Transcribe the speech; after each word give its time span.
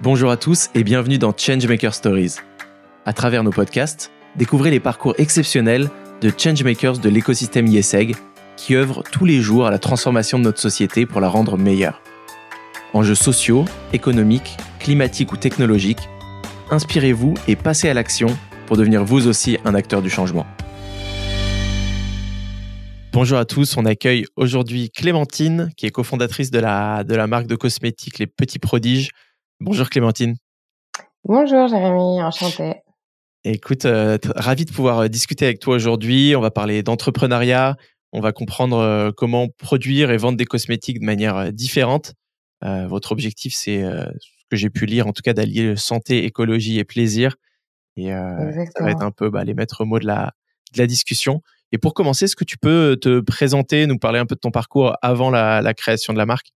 Bonjour 0.00 0.32
à 0.32 0.36
tous 0.36 0.68
et 0.74 0.82
bienvenue 0.82 1.18
dans 1.18 1.32
Changemaker 1.36 1.94
Stories. 1.94 2.36
À 3.04 3.12
travers 3.12 3.44
nos 3.44 3.52
podcasts, 3.52 4.10
découvrez 4.34 4.70
les 4.70 4.80
parcours 4.80 5.14
exceptionnels 5.18 5.90
de 6.20 6.32
changemakers 6.36 6.98
de 6.98 7.08
l'écosystème 7.08 7.68
IESEG 7.68 8.16
qui 8.56 8.74
œuvrent 8.74 9.04
tous 9.04 9.24
les 9.24 9.40
jours 9.40 9.66
à 9.66 9.70
la 9.70 9.78
transformation 9.78 10.38
de 10.38 10.44
notre 10.44 10.58
société 10.58 11.06
pour 11.06 11.20
la 11.20 11.28
rendre 11.28 11.56
meilleure. 11.56 12.02
Enjeux 12.94 13.14
sociaux, 13.14 13.64
économiques, 13.92 14.56
climatiques 14.80 15.32
ou 15.32 15.36
technologiques, 15.36 16.08
inspirez-vous 16.70 17.34
et 17.46 17.54
passez 17.54 17.88
à 17.88 17.94
l'action 17.94 18.36
pour 18.66 18.76
devenir 18.76 19.04
vous 19.04 19.28
aussi 19.28 19.58
un 19.64 19.74
acteur 19.74 20.02
du 20.02 20.10
changement. 20.10 20.46
Bonjour 23.12 23.38
à 23.38 23.44
tous, 23.44 23.76
on 23.76 23.84
accueille 23.84 24.24
aujourd'hui 24.36 24.90
Clémentine, 24.90 25.70
qui 25.76 25.86
est 25.86 25.90
cofondatrice 25.90 26.50
de 26.50 26.58
la, 26.58 27.04
de 27.04 27.14
la 27.14 27.26
marque 27.26 27.46
de 27.46 27.56
cosmétiques 27.56 28.18
Les 28.18 28.26
Petits 28.26 28.58
Prodiges. 28.58 29.10
Bonjour 29.64 29.88
Clémentine. 29.88 30.34
Bonjour 31.24 31.68
Jérémy, 31.68 32.20
enchanté. 32.20 32.82
Écoute, 33.44 33.84
euh, 33.84 34.18
ravi 34.34 34.64
de 34.64 34.72
pouvoir 34.72 34.98
euh, 34.98 35.08
discuter 35.08 35.44
avec 35.44 35.60
toi 35.60 35.76
aujourd'hui. 35.76 36.34
On 36.34 36.40
va 36.40 36.50
parler 36.50 36.82
d'entrepreneuriat, 36.82 37.76
on 38.12 38.20
va 38.20 38.32
comprendre 38.32 38.78
euh, 38.78 39.12
comment 39.16 39.46
produire 39.48 40.10
et 40.10 40.16
vendre 40.16 40.36
des 40.36 40.46
cosmétiques 40.46 40.98
de 40.98 41.04
manière 41.04 41.52
différente. 41.52 42.14
votre 42.60 43.12
objectif, 43.12 43.54
c'est 43.54 43.82
ce 43.82 44.44
que 44.50 44.56
j'ai 44.56 44.68
pu 44.68 44.84
lire, 44.84 45.06
en 45.06 45.12
tout 45.12 45.22
cas, 45.22 45.32
d'allier 45.32 45.76
santé, 45.76 46.24
écologie 46.24 46.80
et 46.80 46.84
plaisir. 46.84 47.36
Et 47.96 48.08
ça 48.08 48.82
va 48.84 48.90
être 48.90 49.02
un 49.02 49.12
peu 49.12 49.30
bah, 49.30 49.44
les 49.44 49.54
maîtres 49.54 49.84
mots 49.84 50.00
de 50.00 50.06
la, 50.06 50.32
de 50.72 50.78
la 50.78 50.88
discussion. 50.88 51.40
Et 51.70 51.78
pour 51.78 51.94
commencer, 51.94 52.24
est-ce 52.24 52.36
que 52.36 52.44
tu 52.44 52.58
peux 52.58 52.96
te 53.00 53.20
présenter, 53.20 53.86
nous 53.86 53.98
parler 53.98 54.18
un 54.18 54.26
peu 54.26 54.34
de 54.34 54.40
ton 54.40 54.50
parcours 54.50 54.96
avant 55.02 55.30
la, 55.30 55.74
création 55.74 56.12
de 56.12 56.18
la 56.18 56.26
marque? 56.26 56.52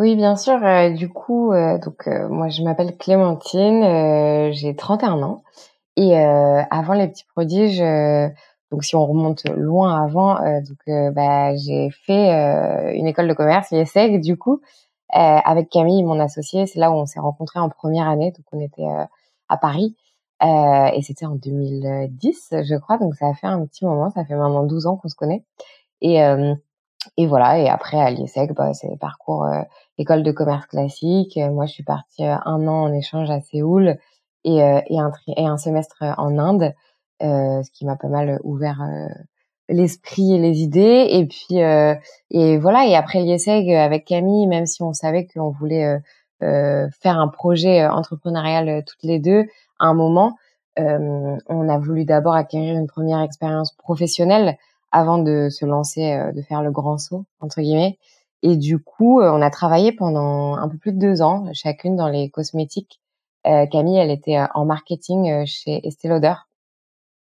Oui, 0.00 0.16
bien 0.16 0.34
sûr. 0.34 0.64
Euh, 0.64 0.88
du 0.90 1.10
coup, 1.10 1.52
euh, 1.52 1.76
donc 1.78 2.08
euh, 2.08 2.26
moi 2.30 2.48
je 2.48 2.62
m'appelle 2.62 2.96
Clémentine, 2.96 4.50
j'ai 4.50 4.74
31 4.74 5.22
ans 5.22 5.42
et 5.96 6.16
avant 6.16 6.94
les 6.94 7.08
petits 7.08 7.26
prodiges, 7.26 7.80
donc 8.70 8.82
si 8.84 8.96
on 8.96 9.04
remonte 9.06 9.44
loin 9.50 10.02
avant, 10.02 10.36
donc 10.62 10.78
bah, 11.14 11.54
j'ai 11.56 11.90
fait 11.90 12.30
une 12.96 13.06
école 13.06 13.28
de 13.28 13.34
commerce, 13.34 13.70
l'IESEG, 13.70 14.22
du 14.22 14.38
coup, 14.38 14.62
avec 15.10 15.68
Camille, 15.68 16.02
mon 16.04 16.18
associé. 16.20 16.66
C'est 16.66 16.78
là 16.78 16.90
où 16.90 16.94
on 16.94 17.04
s'est 17.04 17.20
rencontrés 17.20 17.60
en 17.60 17.68
première 17.68 18.08
année, 18.08 18.32
donc 18.32 18.46
on 18.52 18.60
était 18.60 18.86
à 19.50 19.56
Paris. 19.58 19.96
Euh, 20.42 20.86
et 20.94 21.02
c'était 21.02 21.26
en 21.26 21.34
2010, 21.34 22.54
je 22.62 22.76
crois, 22.76 22.96
donc 22.96 23.14
ça 23.16 23.28
a 23.28 23.34
fait 23.34 23.46
un 23.46 23.66
petit 23.66 23.84
moment, 23.84 24.10
ça 24.10 24.24
fait 24.24 24.34
maintenant 24.34 24.64
12 24.64 24.86
ans 24.86 24.96
qu'on 24.96 25.08
se 25.08 25.14
connaît. 25.14 25.44
Et, 26.00 26.22
euh, 26.22 26.54
et 27.16 27.26
voilà, 27.26 27.58
et 27.58 27.68
après 27.68 27.98
à 27.98 28.10
l'IESEC, 28.10 28.52
bah, 28.54 28.72
c'est 28.74 28.98
parcours 28.98 29.44
euh, 29.44 29.62
école 29.98 30.22
de 30.22 30.32
commerce 30.32 30.66
classique. 30.66 31.36
Moi, 31.36 31.66
je 31.66 31.72
suis 31.72 31.82
partie 31.82 32.24
un 32.24 32.66
an 32.66 32.84
en 32.84 32.92
échange 32.92 33.30
à 33.30 33.40
Séoul 33.40 33.98
et, 34.44 34.58
et, 34.58 34.98
un, 34.98 35.12
et 35.36 35.46
un 35.46 35.56
semestre 35.58 36.02
en 36.16 36.38
Inde, 36.38 36.74
ce 37.20 37.70
qui 37.72 37.84
m'a 37.84 37.96
pas 37.96 38.08
mal 38.08 38.38
ouvert 38.42 38.80
l'esprit 39.68 40.34
et 40.34 40.38
les 40.38 40.60
idées. 40.60 41.08
Et 41.10 41.26
puis, 41.26 41.58
et 42.30 42.58
voilà, 42.58 42.86
et 42.86 42.96
après 42.96 43.20
l'IESEG, 43.20 43.70
avec 43.74 44.06
Camille, 44.06 44.46
même 44.46 44.64
si 44.64 44.82
on 44.82 44.94
savait 44.94 45.26
qu'on 45.26 45.50
voulait 45.50 45.98
faire 46.40 47.18
un 47.18 47.28
projet 47.28 47.86
entrepreneurial 47.86 48.82
toutes 48.86 49.02
les 49.02 49.18
deux, 49.18 49.44
à 49.78 49.86
un 49.86 49.94
moment, 49.94 50.36
euh, 50.78 51.36
on 51.48 51.68
a 51.68 51.78
voulu 51.78 52.04
d'abord 52.04 52.34
acquérir 52.34 52.76
une 52.76 52.86
première 52.86 53.20
expérience 53.20 53.72
professionnelle 53.72 54.56
avant 54.92 55.18
de 55.18 55.48
se 55.50 55.64
lancer, 55.64 56.12
euh, 56.12 56.32
de 56.32 56.42
faire 56.42 56.62
le 56.62 56.70
grand 56.70 56.98
saut 56.98 57.24
entre 57.40 57.60
guillemets. 57.60 57.98
Et 58.42 58.56
du 58.56 58.78
coup, 58.78 59.20
euh, 59.20 59.30
on 59.32 59.42
a 59.42 59.50
travaillé 59.50 59.92
pendant 59.92 60.54
un 60.56 60.68
peu 60.68 60.78
plus 60.78 60.92
de 60.92 60.98
deux 60.98 61.22
ans, 61.22 61.46
chacune 61.52 61.96
dans 61.96 62.08
les 62.08 62.30
cosmétiques. 62.30 63.00
Camille, 63.44 63.96
elle 63.96 64.10
était 64.10 64.38
en 64.52 64.66
marketing 64.66 65.46
chez 65.46 65.80
Estée 65.86 66.08
Lauder, 66.08 66.34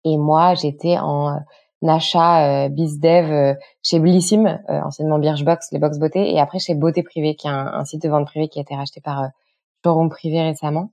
et 0.05 0.17
moi, 0.17 0.55
j'étais 0.55 0.97
en 0.97 1.41
achat 1.87 2.71
bizdev 2.71 3.59
chez 3.83 3.99
Blissim, 3.99 4.59
anciennement 4.67 5.19
Birchbox, 5.19 5.73
les 5.73 5.79
box 5.79 5.99
beauté, 5.99 6.33
et 6.33 6.41
après 6.41 6.59
chez 6.59 6.75
Beauté 6.75 7.03
Privée, 7.03 7.37
qui 7.37 7.49
est 7.49 7.51
un, 7.51 7.67
un, 7.67 7.85
site 7.85 8.03
de 8.03 8.09
vente 8.09 8.25
privée 8.25 8.49
qui 8.49 8.59
a 8.59 8.63
été 8.63 8.75
racheté 8.75 9.03
par 9.03 9.29
Showroom 9.85 10.09
Privé 10.09 10.41
récemment. 10.41 10.91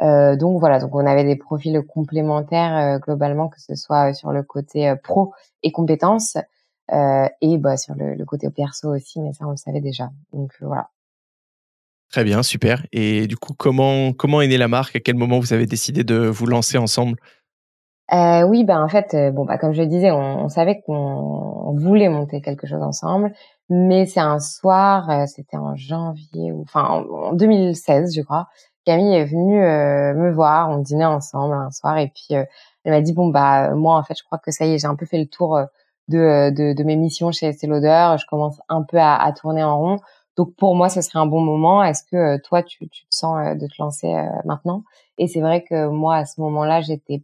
Euh, 0.00 0.36
donc 0.36 0.60
voilà, 0.60 0.78
donc 0.78 0.94
on 0.94 1.04
avait 1.06 1.24
des 1.24 1.36
profils 1.36 1.80
complémentaires 1.82 2.76
euh, 2.76 2.98
globalement, 2.98 3.48
que 3.48 3.60
ce 3.60 3.74
soit 3.74 4.14
sur 4.14 4.30
le 4.30 4.42
côté 4.42 4.88
euh, 4.88 4.96
pro 4.96 5.32
et 5.62 5.72
compétences 5.72 6.36
et 6.90 7.58
bah, 7.58 7.76
sur 7.76 7.94
le, 7.94 8.24
côté 8.24 8.48
perso 8.48 8.94
aussi, 8.94 9.20
mais 9.20 9.34
ça 9.34 9.46
on 9.46 9.50
le 9.50 9.56
savait 9.56 9.82
déjà. 9.82 10.08
Donc 10.32 10.52
voilà. 10.62 10.88
Très 12.10 12.24
bien, 12.24 12.42
super. 12.42 12.86
Et 12.92 13.26
du 13.26 13.36
coup, 13.36 13.52
comment 13.52 14.14
comment 14.14 14.40
est 14.40 14.46
née 14.46 14.56
la 14.56 14.68
marque? 14.68 14.96
À 14.96 15.00
quel 15.00 15.16
moment 15.16 15.38
vous 15.38 15.52
avez 15.52 15.66
décidé 15.66 16.02
de 16.02 16.16
vous 16.16 16.46
lancer 16.46 16.78
ensemble? 16.78 17.18
Euh, 18.14 18.42
oui, 18.44 18.64
ben 18.64 18.82
en 18.82 18.88
fait, 18.88 19.14
bon, 19.34 19.44
bah, 19.44 19.58
comme 19.58 19.74
je 19.74 19.82
le 19.82 19.86
disais, 19.86 20.10
on, 20.10 20.44
on 20.44 20.48
savait 20.48 20.80
qu'on 20.80 21.74
voulait 21.76 22.08
monter 22.08 22.40
quelque 22.40 22.66
chose 22.66 22.80
ensemble, 22.82 23.34
mais 23.68 24.06
c'est 24.06 24.20
un 24.20 24.38
soir, 24.38 25.28
c'était 25.28 25.58
en 25.58 25.76
janvier, 25.76 26.52
ou 26.52 26.62
enfin 26.62 27.04
en, 27.10 27.34
2016, 27.34 28.14
je 28.16 28.22
crois. 28.22 28.48
Camille 28.88 29.16
est 29.16 29.26
venue 29.26 29.62
euh, 29.62 30.14
me 30.14 30.32
voir, 30.32 30.70
on 30.70 30.78
dînait 30.78 31.04
ensemble 31.04 31.52
un 31.52 31.70
soir 31.70 31.98
et 31.98 32.08
puis 32.08 32.34
euh, 32.34 32.44
elle 32.84 32.92
m'a 32.92 33.02
dit 33.02 33.12
bon 33.12 33.28
bah 33.28 33.74
moi 33.74 33.96
en 33.96 34.02
fait 34.02 34.14
je 34.16 34.24
crois 34.24 34.38
que 34.38 34.50
ça 34.50 34.64
y 34.64 34.72
est 34.72 34.78
j'ai 34.78 34.86
un 34.86 34.96
peu 34.96 35.04
fait 35.04 35.18
le 35.18 35.26
tour 35.26 35.58
euh, 35.58 35.66
de, 36.08 36.82
mes 36.84 36.96
missions 36.96 37.30
chez 37.30 37.48
Estée 37.48 37.66
Lauder, 37.66 38.16
je 38.18 38.24
commence 38.24 38.58
un 38.70 38.80
peu 38.82 38.96
à, 38.98 39.30
tourner 39.38 39.62
en 39.62 39.78
rond. 39.78 39.98
Donc 40.38 40.54
pour 40.56 40.74
moi 40.74 40.88
ce 40.88 41.02
serait 41.02 41.18
un 41.18 41.26
bon 41.26 41.42
moment. 41.42 41.84
Est-ce 41.84 42.02
que 42.02 42.40
toi 42.40 42.62
tu, 42.62 42.88
tu 42.88 43.02
te 43.02 43.14
sens 43.14 43.58
de 43.58 43.66
te 43.66 43.74
lancer 43.78 44.10
maintenant? 44.46 44.84
Et 45.18 45.28
c'est 45.28 45.42
vrai 45.42 45.64
que 45.64 45.88
moi 45.88 46.16
à 46.16 46.24
ce 46.24 46.40
moment-là 46.40 46.80
j'étais, 46.80 47.22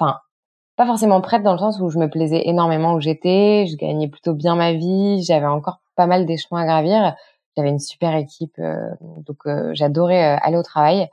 enfin 0.00 0.18
pas 0.74 0.86
forcément 0.86 1.20
prête 1.20 1.44
dans 1.44 1.52
le 1.52 1.58
sens 1.58 1.78
où 1.78 1.90
je 1.90 1.98
me 2.00 2.10
plaisais 2.10 2.48
énormément 2.48 2.94
où 2.94 3.00
j'étais, 3.00 3.66
je 3.70 3.76
gagnais 3.76 4.08
plutôt 4.08 4.34
bien 4.34 4.56
ma 4.56 4.72
vie, 4.72 5.22
j'avais 5.22 5.46
encore 5.46 5.80
pas 5.94 6.08
mal 6.08 6.26
d'échelons 6.26 6.56
à 6.56 6.64
gravir. 6.64 7.14
J'avais 7.58 7.70
une 7.70 7.80
super 7.80 8.14
équipe, 8.14 8.54
euh, 8.60 8.88
donc 9.26 9.38
euh, 9.46 9.72
j'adorais 9.74 10.36
euh, 10.36 10.38
aller 10.42 10.56
au 10.56 10.62
travail. 10.62 11.08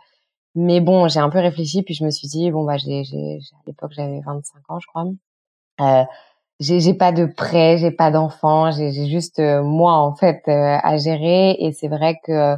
Mais 0.53 0.79
bon, 0.79 1.07
j'ai 1.07 1.19
un 1.19 1.31
peu 1.31 1.39
réfléchi, 1.39 1.81
puis 1.81 1.95
je 1.95 2.05
me 2.05 2.11
suis 2.11 2.27
dit, 2.27 2.51
bon, 2.51 2.63
bah, 2.63 2.77
j'ai, 2.77 3.03
j'ai, 3.03 3.39
à 3.55 3.63
l'époque, 3.65 3.93
j'avais 3.95 4.21
25 4.21 4.59
ans, 4.69 4.79
je 4.79 4.85
crois. 4.85 5.05
J'ai, 6.59 6.79
j'ai 6.79 6.93
pas 6.93 7.11
de 7.11 7.25
prêt, 7.25 7.77
j'ai 7.79 7.89
pas 7.89 8.11
d'enfant, 8.11 8.69
j'ai, 8.69 8.91
j'ai 8.91 9.07
juste 9.07 9.39
moi, 9.39 9.93
en 9.93 10.13
fait, 10.15 10.43
à 10.47 10.97
gérer. 10.97 11.57
Et 11.59 11.73
c'est 11.73 11.87
vrai 11.87 12.19
que 12.23 12.55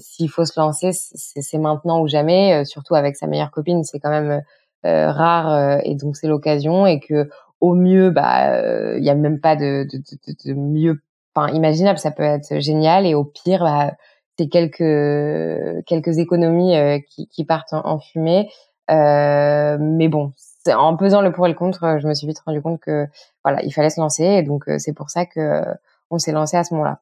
s'il 0.00 0.28
faut 0.28 0.44
se 0.44 0.58
lancer, 0.58 0.90
c'est, 0.92 1.42
c'est 1.42 1.58
maintenant 1.58 2.00
ou 2.00 2.08
jamais, 2.08 2.64
surtout 2.64 2.96
avec 2.96 3.16
sa 3.16 3.28
meilleure 3.28 3.52
copine, 3.52 3.84
c'est 3.84 4.00
quand 4.00 4.10
même 4.10 4.42
rare, 4.82 5.80
et 5.84 5.94
donc 5.94 6.16
c'est 6.16 6.28
l'occasion. 6.28 6.86
Et 6.86 6.98
que 7.00 7.30
au 7.60 7.74
mieux, 7.74 8.10
bah, 8.10 8.96
il 8.98 9.04
y 9.04 9.10
a 9.10 9.14
même 9.14 9.40
pas 9.40 9.54
de, 9.56 9.86
de, 9.90 9.98
de, 9.98 10.52
de 10.52 10.54
mieux 10.54 11.00
enfin 11.34 11.52
imaginable, 11.52 11.98
ça 11.98 12.10
peut 12.10 12.22
être 12.22 12.60
génial 12.60 13.06
et 13.06 13.14
au 13.14 13.24
pire 13.24 13.60
bah, 13.60 13.92
c'est 14.38 14.48
quelques 14.48 15.84
quelques 15.86 16.18
économies 16.18 16.76
euh, 16.76 16.98
qui, 17.08 17.28
qui, 17.28 17.44
partent 17.44 17.72
en, 17.72 17.98
fumée. 17.98 18.50
Euh, 18.90 19.76
mais 19.80 20.08
bon, 20.08 20.32
en 20.66 20.96
pesant 20.96 21.22
le 21.22 21.32
pour 21.32 21.46
et 21.46 21.50
le 21.50 21.54
contre, 21.54 21.98
je 22.00 22.06
me 22.06 22.14
suis 22.14 22.26
vite 22.26 22.40
rendu 22.44 22.60
compte 22.60 22.80
que 22.80 23.06
voilà, 23.44 23.62
il 23.62 23.72
fallait 23.72 23.90
se 23.90 24.00
lancer 24.00 24.24
et 24.24 24.42
donc 24.42 24.68
euh, 24.68 24.78
c'est 24.78 24.92
pour 24.92 25.10
ça 25.10 25.26
que 25.26 25.62
on 26.10 26.18
s'est 26.18 26.32
lancé 26.32 26.56
à 26.56 26.64
ce 26.64 26.74
moment-là. 26.74 27.00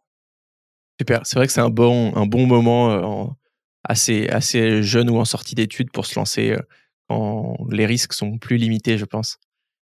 Super, 1.01 1.21
c'est 1.25 1.37
vrai 1.37 1.47
que 1.47 1.53
c'est 1.53 1.61
un 1.61 1.71
bon 1.71 2.15
un 2.15 2.27
bon 2.27 2.47
moment 2.47 3.35
assez 3.85 4.29
assez 4.29 4.83
jeune 4.83 5.11
ou 5.11 5.19
en 5.19 5.25
sortie 5.25 5.55
d'études 5.55 5.91
pour 5.91 6.07
se 6.07 6.19
lancer 6.19 6.57
quand 7.09 7.57
les 7.71 7.87
risques 7.87 8.13
sont 8.13 8.39
plus 8.39 8.57
limités, 8.57 8.99
je 8.99 9.05
pense. 9.05 9.39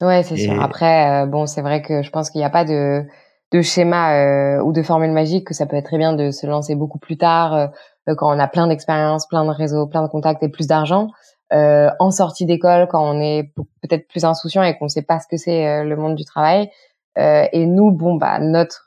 Ouais, 0.02 0.24
c'est 0.24 0.38
sûr. 0.38 0.62
Après, 0.62 1.25
bon, 1.28 1.46
c'est 1.48 1.62
vrai 1.62 1.81
que 1.81 2.04
je 2.04 2.09
pense 2.09 2.30
qu'il 2.30 2.40
n'y 2.40 2.46
a 2.46 2.52
pas 2.52 2.66
de 2.66 3.06
de 3.52 3.62
schéma 3.62 4.13
euh, 4.13 4.62
ou 4.62 4.74
de 4.74 4.81
formule 4.81 5.12
magique 5.12 5.47
que 5.47 5.53
ça 5.53 5.66
peut 5.66 5.78
être 5.78 5.85
très 5.85 5.97
bien 5.97 6.13
de 6.13 6.31
se 6.31 6.46
lancer 6.46 6.75
beaucoup 6.75 7.00
plus 7.00 7.18
tard 7.18 7.53
euh, 7.53 7.68
euh, 8.09 8.16
quand 8.16 8.34
on 8.34 8.40
a 8.40 8.47
plein 8.47 8.68
d'expérience, 8.68 9.28
plein 9.28 9.45
de 9.45 9.51
réseaux, 9.51 9.88
plein 9.88 10.04
de 10.04 10.07
contacts 10.07 10.44
et 10.44 10.50
plus 10.50 10.68
d'argent. 10.68 11.10
en 11.51 12.12
sortie 12.12 12.45
d'école, 12.45 12.88
quand 12.89 13.04
on 13.04 13.22
est 13.22 13.54
peut-être 13.81 14.07
plus 14.07 14.25
insouciant 14.25 14.63
et 14.63 14.77
qu'on 14.77 14.86
ne 14.86 14.89
sait 14.89 15.01
pas 15.01 15.19
ce 15.19 15.27
que 15.27 15.38
c'est 15.38 15.83
le 15.83 15.95
monde 15.95 16.16
du 16.16 16.25
travail. 16.25 16.69
et 17.18 17.66
nous, 17.66 17.92
bon, 17.92 18.16
bah 18.16 18.39
notre 18.39 18.83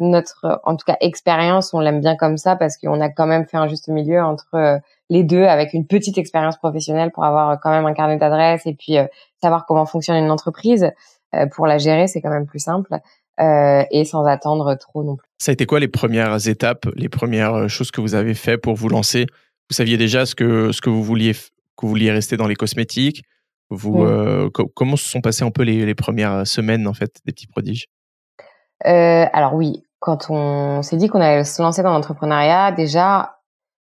notre 0.00 0.60
en 0.64 0.76
tout 0.76 0.84
cas 0.86 0.96
expérience, 1.00 1.74
on 1.74 1.80
l'aime 1.80 2.00
bien 2.00 2.16
comme 2.16 2.36
ça 2.36 2.56
parce 2.56 2.76
qu'on 2.76 3.00
a 3.00 3.08
quand 3.08 3.26
même 3.26 3.46
fait 3.46 3.56
un 3.56 3.68
juste 3.68 3.88
milieu 3.88 4.22
entre 4.22 4.80
les 5.08 5.24
deux 5.24 5.44
avec 5.44 5.72
une 5.72 5.86
petite 5.86 6.18
expérience 6.18 6.56
professionnelle 6.56 7.10
pour 7.12 7.24
avoir 7.24 7.58
quand 7.60 7.70
même 7.70 7.86
un 7.86 7.94
carnet 7.94 8.16
d'adresses 8.16 8.66
et 8.66 8.74
puis 8.74 8.96
savoir 9.42 9.66
comment 9.66 9.86
fonctionne 9.86 10.16
une 10.16 10.30
entreprise. 10.30 10.90
pour 11.52 11.66
la 11.66 11.78
gérer, 11.78 12.06
c'est 12.08 12.20
quand 12.20 12.30
même 12.30 12.46
plus 12.46 12.60
simple. 12.60 13.00
Euh, 13.40 13.84
et 13.90 14.04
sans 14.04 14.24
attendre 14.24 14.74
trop 14.74 15.02
non 15.02 15.16
plus. 15.16 15.26
Ça 15.38 15.50
a 15.50 15.54
été 15.54 15.64
quoi 15.64 15.80
les 15.80 15.88
premières 15.88 16.46
étapes, 16.46 16.86
les 16.94 17.08
premières 17.08 17.54
euh, 17.54 17.68
choses 17.68 17.90
que 17.90 18.02
vous 18.02 18.14
avez 18.14 18.34
fait 18.34 18.58
pour 18.58 18.74
vous 18.74 18.90
lancer? 18.90 19.26
Vous 19.70 19.74
saviez 19.74 19.96
déjà 19.96 20.26
ce 20.26 20.34
que, 20.34 20.72
ce 20.72 20.82
que 20.82 20.90
vous 20.90 21.02
vouliez 21.02 21.32
que 21.32 21.86
vous 21.86 21.88
vouliez 21.88 22.10
rester 22.10 22.36
dans 22.36 22.46
les 22.46 22.56
cosmétiques? 22.56 23.22
Vous, 23.70 24.02
euh, 24.02 24.50
comment 24.74 24.96
se 24.96 25.08
sont 25.08 25.22
passées 25.22 25.44
un 25.44 25.50
peu 25.50 25.62
les, 25.62 25.86
les, 25.86 25.94
premières 25.94 26.46
semaines 26.46 26.86
en 26.86 26.92
fait 26.92 27.20
des 27.24 27.32
petits 27.32 27.46
prodiges? 27.46 27.86
Euh, 28.84 29.24
Alors 29.32 29.54
oui, 29.54 29.84
quand 30.00 30.26
on 30.28 30.82
s'est 30.82 30.96
dit 30.96 31.08
qu'on 31.08 31.20
allait 31.20 31.44
se 31.44 31.62
lancer 31.62 31.82
dans 31.82 31.92
l'entrepreneuriat, 31.92 32.72
déjà 32.72 33.36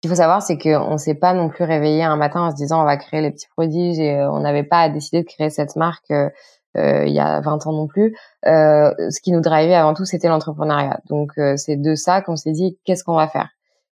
qu'il 0.00 0.10
faut 0.10 0.16
savoir, 0.16 0.42
c'est 0.42 0.58
qu'on 0.58 0.98
s'est 0.98 1.14
pas 1.14 1.32
non 1.32 1.48
plus 1.48 1.64
réveillé 1.64 2.04
un 2.04 2.16
matin 2.16 2.42
en 2.42 2.50
se 2.50 2.56
disant 2.56 2.82
on 2.82 2.84
va 2.84 2.96
créer 2.96 3.22
les 3.22 3.30
petits 3.30 3.48
prodiges 3.56 3.98
et 3.98 4.22
on 4.22 4.40
n'avait 4.40 4.62
pas 4.62 4.88
décidé 4.88 5.22
de 5.22 5.26
créer 5.26 5.50
cette 5.50 5.74
marque 5.74 6.12
il 6.74 7.12
y 7.12 7.20
a 7.20 7.40
20 7.40 7.66
ans 7.66 7.72
non 7.72 7.86
plus. 7.86 8.16
ce 8.44 9.20
qui 9.20 9.32
nous 9.32 9.40
drivait 9.40 9.74
avant 9.74 9.94
tout, 9.94 10.04
c'était 10.04 10.28
l'entrepreneuriat. 10.28 11.00
Donc 11.08 11.32
c'est 11.56 11.76
de 11.76 11.94
ça 11.94 12.22
qu'on 12.22 12.36
s'est 12.36 12.52
dit 12.52 12.78
qu'est-ce 12.84 13.04
qu'on 13.04 13.16
va 13.16 13.28
faire? 13.28 13.50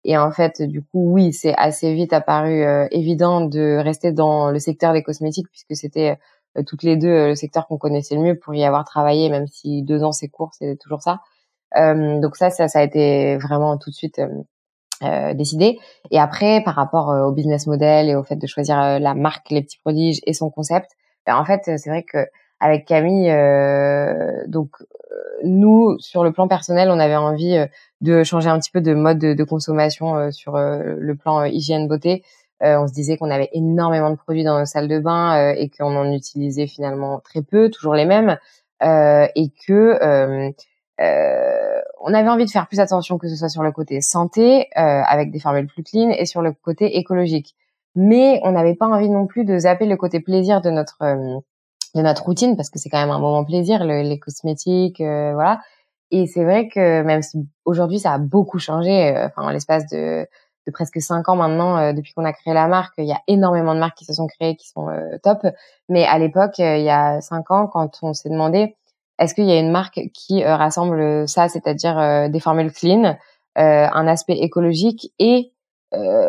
Et 0.04 0.18
en 0.18 0.30
fait, 0.30 0.60
du 0.60 0.82
coup, 0.82 1.12
oui, 1.12 1.32
c'est 1.32 1.54
assez 1.56 1.94
vite 1.94 2.12
apparu 2.12 2.64
évident 2.90 3.40
de 3.42 3.78
rester 3.82 4.12
dans 4.12 4.50
le 4.50 4.58
secteur 4.58 4.92
des 4.92 5.02
cosmétiques 5.02 5.48
puisque 5.50 5.76
c'était 5.76 6.18
toutes 6.66 6.82
les 6.82 6.96
deux 6.96 7.28
le 7.28 7.34
secteur 7.34 7.66
qu'on 7.66 7.78
connaissait 7.78 8.14
le 8.14 8.20
mieux 8.22 8.38
pour 8.38 8.54
y 8.54 8.64
avoir 8.64 8.84
travaillé, 8.84 9.28
même 9.28 9.46
si 9.46 9.82
deux 9.82 10.02
ans 10.04 10.12
c'est 10.12 10.28
court, 10.28 10.50
c'est 10.52 10.76
toujours 10.80 11.02
ça. 11.02 11.20
Euh, 11.76 12.20
donc 12.20 12.36
ça, 12.36 12.50
ça, 12.50 12.68
ça 12.68 12.80
a 12.80 12.82
été 12.82 13.36
vraiment 13.38 13.76
tout 13.78 13.90
de 13.90 13.94
suite 13.94 14.20
euh, 15.02 15.34
décidé. 15.34 15.78
Et 16.10 16.18
après, 16.18 16.62
par 16.64 16.74
rapport 16.74 17.08
au 17.08 17.32
business 17.32 17.66
model 17.66 18.08
et 18.08 18.14
au 18.14 18.22
fait 18.22 18.36
de 18.36 18.46
choisir 18.46 19.00
la 19.00 19.14
marque 19.14 19.50
Les 19.50 19.62
Petits 19.62 19.78
Prodiges 19.78 20.20
et 20.24 20.32
son 20.32 20.50
concept, 20.50 20.90
ben, 21.26 21.36
en 21.36 21.44
fait, 21.44 21.62
c'est 21.64 21.88
vrai 21.90 22.04
que 22.04 22.26
avec 22.64 22.86
Camille, 22.86 23.30
donc 24.48 24.70
nous, 25.44 25.96
sur 25.98 26.24
le 26.24 26.32
plan 26.32 26.48
personnel, 26.48 26.90
on 26.90 26.98
avait 26.98 27.16
envie 27.16 27.62
de 28.00 28.24
changer 28.24 28.48
un 28.48 28.58
petit 28.58 28.70
peu 28.70 28.80
de 28.80 28.94
mode 28.94 29.18
de, 29.18 29.44
consommation 29.44 30.30
sur 30.32 30.56
le 30.56 31.14
plan 31.14 31.44
hygiène 31.44 31.88
beauté. 31.88 32.24
on 32.60 32.86
se 32.86 32.92
disait 32.92 33.18
qu'on 33.18 33.30
avait 33.30 33.50
énormément 33.52 34.10
de 34.10 34.16
produits 34.16 34.44
dans 34.44 34.58
nos 34.58 34.64
salles 34.64 34.88
de 34.88 34.98
bain 34.98 35.52
et 35.52 35.68
qu'on 35.68 35.94
en 35.94 36.10
utilisait 36.10 36.66
finalement 36.66 37.20
très 37.20 37.42
peu, 37.42 37.70
toujours 37.70 37.94
les 37.94 38.06
mêmes, 38.06 38.38
et 38.82 39.52
que 39.66 40.52
euh, 41.00 41.80
on 42.00 42.14
avait 42.14 42.28
envie 42.28 42.44
de 42.44 42.50
faire 42.50 42.68
plus 42.68 42.80
attention 42.80 43.18
que 43.18 43.28
ce 43.28 43.36
soit 43.36 43.48
sur 43.48 43.62
le 43.62 43.72
côté 43.72 44.00
santé 44.00 44.68
euh, 44.76 45.02
avec 45.06 45.30
des 45.32 45.40
formules 45.40 45.66
plus 45.66 45.82
clean 45.82 46.10
et 46.10 46.26
sur 46.26 46.42
le 46.42 46.52
côté 46.52 46.98
écologique. 46.98 47.56
Mais 47.96 48.40
on 48.44 48.52
n'avait 48.52 48.74
pas 48.74 48.86
envie 48.86 49.08
non 49.08 49.26
plus 49.26 49.44
de 49.44 49.58
zapper 49.58 49.86
le 49.86 49.96
côté 49.96 50.20
plaisir 50.20 50.60
de 50.60 50.70
notre 50.70 51.02
euh, 51.02 51.38
de 51.94 52.02
notre 52.02 52.24
routine 52.24 52.56
parce 52.56 52.70
que 52.70 52.78
c'est 52.78 52.88
quand 52.88 53.00
même 53.00 53.10
un 53.10 53.18
moment 53.18 53.44
plaisir 53.44 53.84
les 53.84 54.18
cosmétiques 54.18 55.00
voilà. 55.00 55.60
Et 56.10 56.26
c'est 56.26 56.44
vrai 56.44 56.68
que 56.68 57.02
même 57.02 57.22
si 57.22 57.38
aujourd'hui 57.64 57.98
ça 57.98 58.12
a 58.12 58.18
beaucoup 58.18 58.58
changé, 58.58 59.14
enfin 59.26 59.52
l'espace 59.52 59.86
de 59.88 60.26
de 60.66 60.72
presque 60.72 61.00
cinq 61.02 61.28
ans 61.28 61.36
maintenant 61.36 61.92
depuis 61.92 62.14
qu'on 62.14 62.24
a 62.24 62.32
créé 62.32 62.54
la 62.54 62.68
marque, 62.68 62.94
il 62.96 63.04
y 63.04 63.12
a 63.12 63.20
énormément 63.26 63.74
de 63.74 63.80
marques 63.80 63.98
qui 63.98 64.06
se 64.06 64.14
sont 64.14 64.26
créées 64.26 64.56
qui 64.56 64.68
sont 64.68 64.88
top. 65.22 65.46
Mais 65.88 66.04
à 66.04 66.18
l'époque, 66.18 66.58
il 66.58 66.82
y 66.82 66.90
a 66.90 67.20
cinq 67.20 67.50
ans, 67.50 67.66
quand 67.66 67.98
on 68.02 68.14
s'est 68.14 68.30
demandé 68.30 68.74
est-ce 69.18 69.34
qu'il 69.34 69.44
y 69.44 69.52
a 69.52 69.58
une 69.58 69.70
marque 69.70 70.00
qui 70.12 70.42
euh, 70.42 70.56
rassemble 70.56 71.28
ça, 71.28 71.48
c'est-à-dire 71.48 71.98
euh, 71.98 72.28
des 72.28 72.40
formules 72.40 72.72
clean, 72.72 73.16
euh, 73.58 73.86
un 73.92 74.06
aspect 74.06 74.38
écologique 74.38 75.12
et 75.18 75.52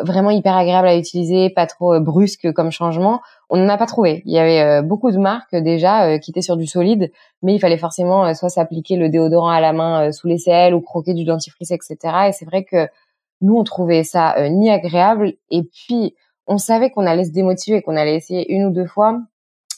vraiment 0.03 0.29
hyper 0.29 0.55
agréable 0.55 0.87
à 0.87 0.95
utiliser, 0.95 1.49
pas 1.49 1.67
trop 1.67 1.99
brusque 1.99 2.51
comme 2.53 2.71
changement 2.71 3.21
On 3.49 3.57
n'en 3.57 3.69
a 3.69 3.77
pas 3.77 3.85
trouvé. 3.85 4.21
Il 4.25 4.33
y 4.33 4.39
avait 4.39 4.81
beaucoup 4.81 5.11
de 5.11 5.17
marques 5.17 5.55
déjà 5.55 6.19
qui 6.19 6.31
étaient 6.31 6.41
sur 6.41 6.57
du 6.57 6.67
solide, 6.67 7.11
mais 7.41 7.53
il 7.55 7.59
fallait 7.59 7.77
forcément 7.77 8.33
soit 8.33 8.49
s'appliquer 8.49 8.95
le 8.95 9.09
déodorant 9.09 9.49
à 9.49 9.61
la 9.61 9.73
main 9.73 10.11
sous 10.11 10.27
les 10.27 10.37
selles 10.37 10.73
ou 10.73 10.81
croquer 10.81 11.13
du 11.13 11.25
dentifrice, 11.25 11.71
etc. 11.71 11.97
Et 12.27 12.31
c'est 12.31 12.45
vrai 12.45 12.63
que 12.63 12.87
nous, 13.41 13.57
on 13.57 13.63
trouvait 13.63 14.03
ça 14.03 14.35
ni 14.49 14.69
agréable 14.69 15.33
et 15.51 15.63
puis 15.63 16.15
on 16.47 16.57
savait 16.57 16.89
qu'on 16.89 17.05
allait 17.05 17.25
se 17.25 17.31
démotiver, 17.31 17.81
qu'on 17.81 17.95
allait 17.95 18.15
essayer 18.15 18.51
une 18.51 18.65
ou 18.65 18.71
deux 18.71 18.85
fois, 18.85 19.19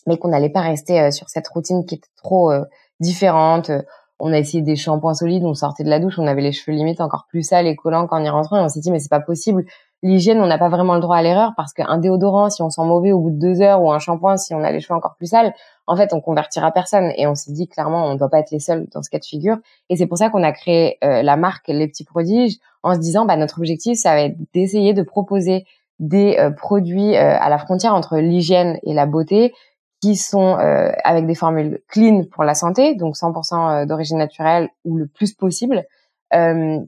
mais 0.05 0.17
qu'on 0.17 0.29
n'allait 0.29 0.49
pas 0.49 0.61
rester 0.61 1.11
sur 1.11 1.29
cette 1.29 1.47
routine 1.47 1.85
qui 1.85 1.95
était 1.95 2.07
trop 2.17 2.51
différentes. 2.99 3.71
On 4.19 4.33
a 4.33 4.37
essayé 4.37 4.63
des 4.63 4.75
shampoings 4.75 5.13
solides, 5.13 5.43
on 5.43 5.53
sortait 5.53 5.83
de 5.83 5.89
la 5.89 5.99
douche, 5.99 6.17
on 6.17 6.27
avait 6.27 6.41
les 6.41 6.51
cheveux 6.51 6.75
limite 6.75 7.01
encore 7.01 7.27
plus 7.29 7.43
sales 7.43 7.67
et 7.67 7.75
collants 7.75 8.07
on 8.11 8.23
y 8.23 8.29
rentrait. 8.29 8.59
on 8.59 8.69
s'est 8.69 8.79
dit 8.79 8.91
mais 8.91 8.99
c'est 8.99 9.09
pas 9.09 9.19
possible. 9.19 9.65
L'hygiène, 10.03 10.39
on 10.39 10.45
n'a 10.45 10.59
pas 10.59 10.69
vraiment 10.69 10.93
le 10.93 10.99
droit 10.99 11.17
à 11.17 11.23
l'erreur 11.23 11.53
parce 11.57 11.73
qu'un 11.73 11.97
déodorant, 11.97 12.51
si 12.51 12.61
on 12.61 12.69
sent 12.69 12.83
mauvais 12.83 13.11
au 13.11 13.19
bout 13.19 13.31
de 13.31 13.39
deux 13.39 13.61
heures, 13.61 13.81
ou 13.81 13.91
un 13.91 13.97
shampoing, 13.97 14.37
si 14.37 14.53
on 14.53 14.63
a 14.63 14.71
les 14.71 14.79
cheveux 14.79 14.95
encore 14.95 15.15
plus 15.15 15.25
sales, 15.25 15.53
en 15.87 15.95
fait, 15.95 16.13
on 16.13 16.21
convertira 16.21 16.71
personne. 16.71 17.11
Et 17.17 17.25
on 17.25 17.33
s'est 17.33 17.51
dit 17.51 17.67
clairement, 17.67 18.05
on 18.05 18.13
ne 18.13 18.19
doit 18.19 18.29
pas 18.29 18.39
être 18.39 18.51
les 18.51 18.59
seuls 18.59 18.87
dans 18.93 19.01
ce 19.01 19.09
cas 19.09 19.17
de 19.17 19.25
figure. 19.25 19.57
Et 19.89 19.95
c'est 19.95 20.05
pour 20.05 20.19
ça 20.19 20.29
qu'on 20.29 20.43
a 20.43 20.51
créé 20.51 20.97
euh, 21.03 21.23
la 21.23 21.35
marque 21.35 21.67
Les 21.67 21.87
Petits 21.87 22.03
Prodiges 22.03 22.57
en 22.83 22.93
se 22.93 22.99
disant, 22.99 23.25
bah, 23.25 23.37
notre 23.37 23.57
objectif, 23.57 23.97
ça 23.97 24.13
va 24.13 24.21
être 24.21 24.37
d'essayer 24.53 24.93
de 24.93 25.01
proposer 25.01 25.65
des 25.99 26.37
euh, 26.37 26.51
produits 26.51 27.15
euh, 27.15 27.37
à 27.39 27.49
la 27.49 27.57
frontière 27.57 27.95
entre 27.95 28.17
l'hygiène 28.17 28.77
et 28.83 28.93
la 28.93 29.07
beauté 29.07 29.53
qui 30.01 30.15
sont 30.15 30.57
euh, 30.57 30.91
avec 31.03 31.25
des 31.25 31.35
formules 31.35 31.79
clean 31.87 32.23
pour 32.31 32.43
la 32.43 32.53
santé, 32.53 32.95
donc 32.95 33.15
100% 33.15 33.81
euh, 33.83 33.85
d'origine 33.85 34.17
naturelle 34.17 34.69
ou 34.85 34.97
le 34.97 35.07
plus 35.07 35.33
possible. 35.33 35.85
Euh, 36.33 36.79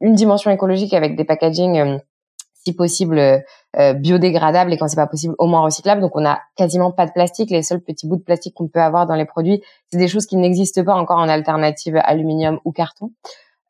une 0.00 0.14
dimension 0.14 0.50
écologique 0.50 0.94
avec 0.94 1.16
des 1.16 1.24
packaging 1.24 1.78
euh, 1.78 1.98
si 2.64 2.74
possible 2.74 3.18
euh, 3.18 3.94
biodégradables 3.94 4.72
et 4.72 4.76
quand 4.76 4.88
c'est 4.88 4.96
pas 4.96 5.06
possible 5.06 5.34
au 5.38 5.46
moins 5.46 5.60
recyclables. 5.60 6.00
Donc 6.00 6.16
on 6.16 6.24
a 6.24 6.40
quasiment 6.56 6.90
pas 6.90 7.06
de 7.06 7.12
plastique. 7.12 7.50
Les 7.50 7.62
seuls 7.62 7.80
petits 7.80 8.06
bouts 8.06 8.16
de 8.16 8.22
plastique 8.22 8.54
qu'on 8.54 8.68
peut 8.68 8.80
avoir 8.80 9.06
dans 9.06 9.14
les 9.14 9.24
produits, 9.24 9.62
c'est 9.90 9.98
des 9.98 10.08
choses 10.08 10.26
qui 10.26 10.36
n'existent 10.36 10.84
pas 10.84 10.94
encore 10.94 11.18
en 11.18 11.28
alternative 11.28 11.98
aluminium 12.02 12.60
ou 12.64 12.72
carton. 12.72 13.12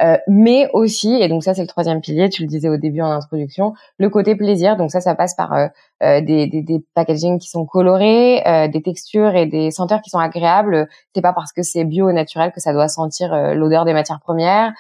Euh, 0.00 0.16
mais 0.28 0.68
aussi, 0.72 1.12
et 1.14 1.28
donc 1.28 1.42
ça 1.42 1.52
c'est 1.52 1.60
le 1.60 1.66
troisième 1.66 2.00
pilier, 2.00 2.30
tu 2.30 2.42
le 2.42 2.48
disais 2.48 2.68
au 2.68 2.78
début 2.78 3.02
en 3.02 3.10
introduction, 3.10 3.74
le 3.98 4.08
côté 4.08 4.34
plaisir. 4.34 4.76
Donc 4.76 4.90
ça, 4.90 5.00
ça 5.00 5.14
passe 5.14 5.34
par 5.34 5.52
euh, 5.52 5.66
euh 6.02 6.20
des, 6.20 6.46
des, 6.46 6.62
des, 6.62 6.82
packaging 6.94 7.38
qui 7.38 7.48
sont 7.48 7.66
colorés, 7.66 8.42
des 8.72 8.82
textures 8.82 9.34
et 9.36 9.46
des 9.46 9.70
senteurs 9.70 10.00
qui 10.00 10.10
sont 10.10 10.18
agréables. 10.18 10.88
C'est 11.14 11.20
pas 11.20 11.32
parce 11.32 11.52
que 11.52 11.62
c'est 11.62 11.84
bio 11.84 12.10
naturel 12.12 12.52
que 12.52 12.60
ça 12.60 12.72
doit 12.72 12.88
sentir 12.88 13.34
l'odeur 13.54 13.84
des 13.84 13.92
matières 13.92 14.20
premières. 14.20 14.72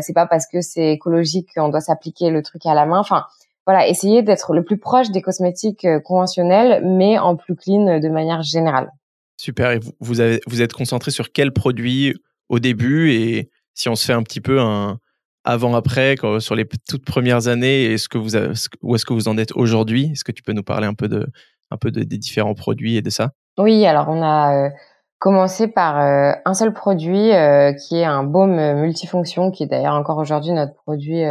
c'est 0.00 0.14
pas 0.14 0.26
parce 0.26 0.46
que 0.46 0.60
c'est 0.60 0.92
écologique 0.92 1.48
qu'on 1.54 1.68
doit 1.68 1.80
s'appliquer 1.80 2.30
le 2.30 2.42
truc 2.42 2.66
à 2.66 2.74
la 2.74 2.86
main. 2.86 2.98
Enfin, 2.98 3.24
voilà, 3.66 3.86
essayer 3.88 4.22
d'être 4.22 4.54
le 4.54 4.64
plus 4.64 4.78
proche 4.78 5.10
des 5.10 5.22
cosmétiques 5.22 5.86
conventionnels, 6.04 6.82
mais 6.84 7.18
en 7.18 7.36
plus 7.36 7.54
clean 7.54 8.00
de 8.00 8.08
manière 8.08 8.42
générale. 8.42 8.90
Super. 9.36 9.72
Et 9.72 9.80
vous, 10.00 10.20
avez, 10.20 10.40
vous 10.46 10.62
êtes 10.62 10.72
concentré 10.72 11.10
sur 11.10 11.32
quels 11.32 11.52
produits 11.52 12.14
au 12.48 12.58
début 12.58 13.12
et 13.12 13.50
si 13.74 13.88
on 13.88 13.94
se 13.94 14.06
fait 14.06 14.12
un 14.12 14.22
petit 14.22 14.40
peu 14.40 14.60
un 14.60 14.98
avant-après 15.44 16.16
sur 16.38 16.54
les 16.54 16.66
toutes 16.88 17.04
premières 17.04 17.48
années, 17.48 17.94
avez, 18.16 18.52
où 18.82 18.94
est-ce 18.94 19.04
que 19.04 19.12
vous 19.12 19.28
en 19.28 19.36
êtes 19.36 19.52
aujourd'hui? 19.54 20.10
Est-ce 20.12 20.24
que 20.24 20.32
tu 20.32 20.42
peux 20.42 20.52
nous 20.52 20.62
parler 20.62 20.86
un 20.86 20.94
peu 20.94 21.08
de 21.08 21.26
un 21.70 21.76
peu 21.76 21.90
des 21.90 22.04
différents 22.04 22.54
produits 22.54 22.96
et 22.96 23.02
de 23.02 23.10
ça? 23.10 23.30
Oui, 23.58 23.86
alors 23.86 24.08
on 24.08 24.22
a 24.22 24.66
euh, 24.66 24.70
commencé 25.18 25.68
par 25.68 26.00
euh, 26.00 26.32
un 26.44 26.54
seul 26.54 26.72
produit 26.72 27.32
euh, 27.32 27.72
qui 27.72 27.98
est 27.98 28.04
un 28.04 28.24
baume 28.24 28.80
multifonction, 28.80 29.50
qui 29.50 29.64
est 29.64 29.66
d'ailleurs 29.66 29.94
encore 29.94 30.18
aujourd'hui 30.18 30.52
notre 30.52 30.74
produit 30.74 31.22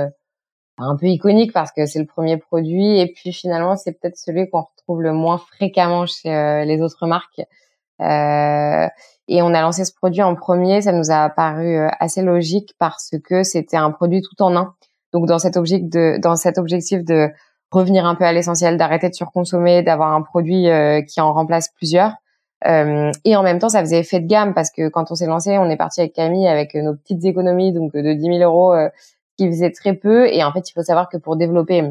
un 0.77 0.95
peu 0.95 1.07
iconique 1.07 1.53
parce 1.53 1.71
que 1.71 1.85
c'est 1.85 1.99
le 1.99 2.05
premier 2.05 2.37
produit. 2.37 2.99
Et 2.99 3.11
puis 3.11 3.33
finalement 3.33 3.75
c'est 3.75 3.93
peut-être 3.99 4.17
celui 4.17 4.49
qu'on 4.49 4.63
retrouve 4.63 5.01
le 5.01 5.13
moins 5.13 5.37
fréquemment 5.37 6.05
chez 6.05 6.65
les 6.65 6.81
autres 6.81 7.07
marques. 7.07 7.41
Euh, 8.03 8.87
et 9.27 9.41
on 9.41 9.53
a 9.53 9.61
lancé 9.61 9.85
ce 9.85 9.93
produit 9.93 10.21
en 10.21 10.35
premier, 10.35 10.81
ça 10.81 10.91
nous 10.91 11.11
a 11.11 11.29
paru 11.29 11.77
euh, 11.77 11.87
assez 11.99 12.21
logique 12.21 12.73
parce 12.77 13.11
que 13.23 13.43
c'était 13.43 13.77
un 13.77 13.91
produit 13.91 14.21
tout 14.21 14.41
en 14.41 14.55
un. 14.55 14.73
Donc 15.13 15.25
dans 15.25 15.39
cet 15.39 15.57
objectif 15.57 17.03
de, 17.05 17.29
revenir 17.71 18.05
un 18.05 18.13
peu 18.13 18.23
à 18.23 18.31
l'essentiel, 18.33 18.77
d'arrêter 18.77 19.09
de 19.09 19.15
surconsommer, 19.15 19.81
d'avoir 19.81 20.13
un 20.13 20.21
produit 20.21 20.69
euh, 20.69 21.01
qui 21.01 21.19
en 21.21 21.33
remplace 21.33 21.69
plusieurs. 21.75 22.13
Et 22.65 23.35
en 23.35 23.43
même 23.43 23.59
temps, 23.59 23.67
ça 23.67 23.81
faisait 23.81 23.99
effet 23.99 24.21
de 24.21 24.27
gamme 24.27 24.53
parce 24.53 24.71
que 24.71 24.87
quand 24.87 25.11
on 25.11 25.15
s'est 25.15 25.25
lancé, 25.25 25.57
on 25.57 25.69
est 25.69 25.75
parti 25.75 25.99
avec 25.99 26.13
Camille 26.13 26.47
avec 26.47 26.75
nos 26.75 26.95
petites 26.95 27.25
économies, 27.25 27.73
donc 27.73 27.91
de 27.93 28.13
10 28.13 28.21
000 28.21 28.37
euros, 28.37 28.73
qui 29.37 29.47
faisait 29.47 29.71
très 29.71 29.95
peu. 29.95 30.27
Et 30.27 30.45
en 30.45 30.53
fait, 30.53 30.69
il 30.69 30.71
faut 30.71 30.81
savoir 30.81 31.09
que 31.09 31.17
pour 31.17 31.35
développer 31.35 31.83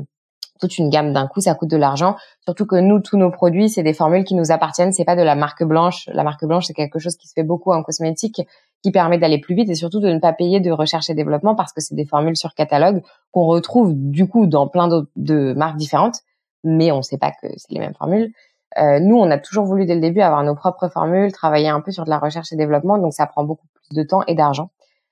toute 0.62 0.78
une 0.78 0.90
gamme 0.90 1.12
d'un 1.12 1.26
coup, 1.26 1.40
ça 1.40 1.54
coûte 1.54 1.68
de 1.70 1.76
l'argent. 1.76 2.14
Surtout 2.44 2.66
que 2.66 2.76
nous, 2.76 3.00
tous 3.00 3.16
nos 3.16 3.30
produits, 3.30 3.68
c'est 3.68 3.82
des 3.82 3.92
formules 3.92 4.22
qui 4.22 4.36
nous 4.36 4.52
appartiennent. 4.52 4.92
C'est 4.92 5.04
pas 5.04 5.16
de 5.16 5.22
la 5.22 5.34
marque 5.34 5.64
blanche. 5.64 6.08
La 6.12 6.22
marque 6.22 6.44
blanche, 6.44 6.66
c'est 6.66 6.72
quelque 6.72 7.00
chose 7.00 7.16
qui 7.16 7.26
se 7.26 7.32
fait 7.34 7.42
beaucoup 7.42 7.72
en 7.72 7.82
cosmétique, 7.82 8.40
qui 8.82 8.92
permet 8.92 9.18
d'aller 9.18 9.40
plus 9.40 9.56
vite 9.56 9.68
et 9.68 9.74
surtout 9.74 9.98
de 9.98 10.08
ne 10.08 10.20
pas 10.20 10.32
payer 10.32 10.60
de 10.60 10.70
recherche 10.70 11.10
et 11.10 11.14
développement 11.14 11.56
parce 11.56 11.72
que 11.72 11.80
c'est 11.80 11.96
des 11.96 12.06
formules 12.06 12.36
sur 12.36 12.54
catalogue 12.54 13.02
qu'on 13.32 13.46
retrouve 13.46 13.92
du 13.94 14.28
coup 14.28 14.46
dans 14.46 14.68
plein 14.68 14.86
d'autres 14.86 15.10
de 15.16 15.52
marques 15.52 15.76
différentes, 15.76 16.20
mais 16.62 16.92
on 16.92 16.98
ne 16.98 17.02
sait 17.02 17.18
pas 17.18 17.32
que 17.32 17.48
c'est 17.56 17.70
les 17.70 17.80
mêmes 17.80 17.94
formules. 17.94 18.32
Euh, 18.78 19.00
nous, 19.00 19.16
on 19.16 19.30
a 19.30 19.38
toujours 19.38 19.64
voulu 19.64 19.84
dès 19.84 19.96
le 19.96 20.00
début 20.00 20.20
avoir 20.20 20.44
nos 20.44 20.54
propres 20.54 20.88
formules, 20.88 21.32
travailler 21.32 21.68
un 21.68 21.80
peu 21.80 21.90
sur 21.90 22.04
de 22.04 22.10
la 22.10 22.18
recherche 22.18 22.52
et 22.52 22.56
développement, 22.56 22.98
donc 22.98 23.12
ça 23.12 23.26
prend 23.26 23.44
beaucoup 23.44 23.66
plus 23.74 23.96
de 23.96 24.02
temps 24.04 24.22
et 24.28 24.34
d'argent. 24.36 24.70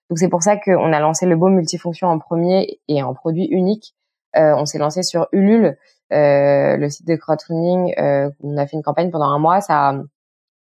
Donc 0.09 0.19
c'est 0.19 0.28
pour 0.28 0.42
ça 0.42 0.57
qu'on 0.57 0.92
a 0.92 1.00
lancé 1.00 1.26
le 1.26 1.37
beau 1.37 1.49
multifonction 1.49 2.07
en 2.07 2.19
premier 2.19 2.80
et 2.88 3.02
en 3.02 3.14
produit 3.14 3.47
unique 3.47 3.95
on 4.35 4.67
s'est 4.67 4.79
lancé 4.79 5.03
sur 5.03 5.29
Ulule, 5.33 5.77
euh, 6.13 6.77
le 6.77 6.89
site 6.89 7.07
de 7.07 7.15
crowdfunding. 7.15 7.95
Euh, 7.99 8.31
on 8.43 8.57
a 8.57 8.67
fait 8.67 8.77
une 8.77 8.83
campagne 8.83 9.11
pendant 9.11 9.27
un 9.27 9.39
mois. 9.39 9.61
Ça 9.61 9.91
a 9.91 10.03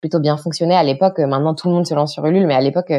plutôt 0.01 0.19
bien 0.19 0.37
fonctionné 0.37 0.75
à 0.75 0.83
l'époque. 0.83 1.19
Maintenant, 1.19 1.55
tout 1.55 1.69
le 1.69 1.75
monde 1.75 1.87
se 1.87 1.95
lance 1.95 2.13
sur 2.13 2.27
Ulule, 2.27 2.47
mais 2.47 2.55
à 2.55 2.61
l'époque, 2.61 2.93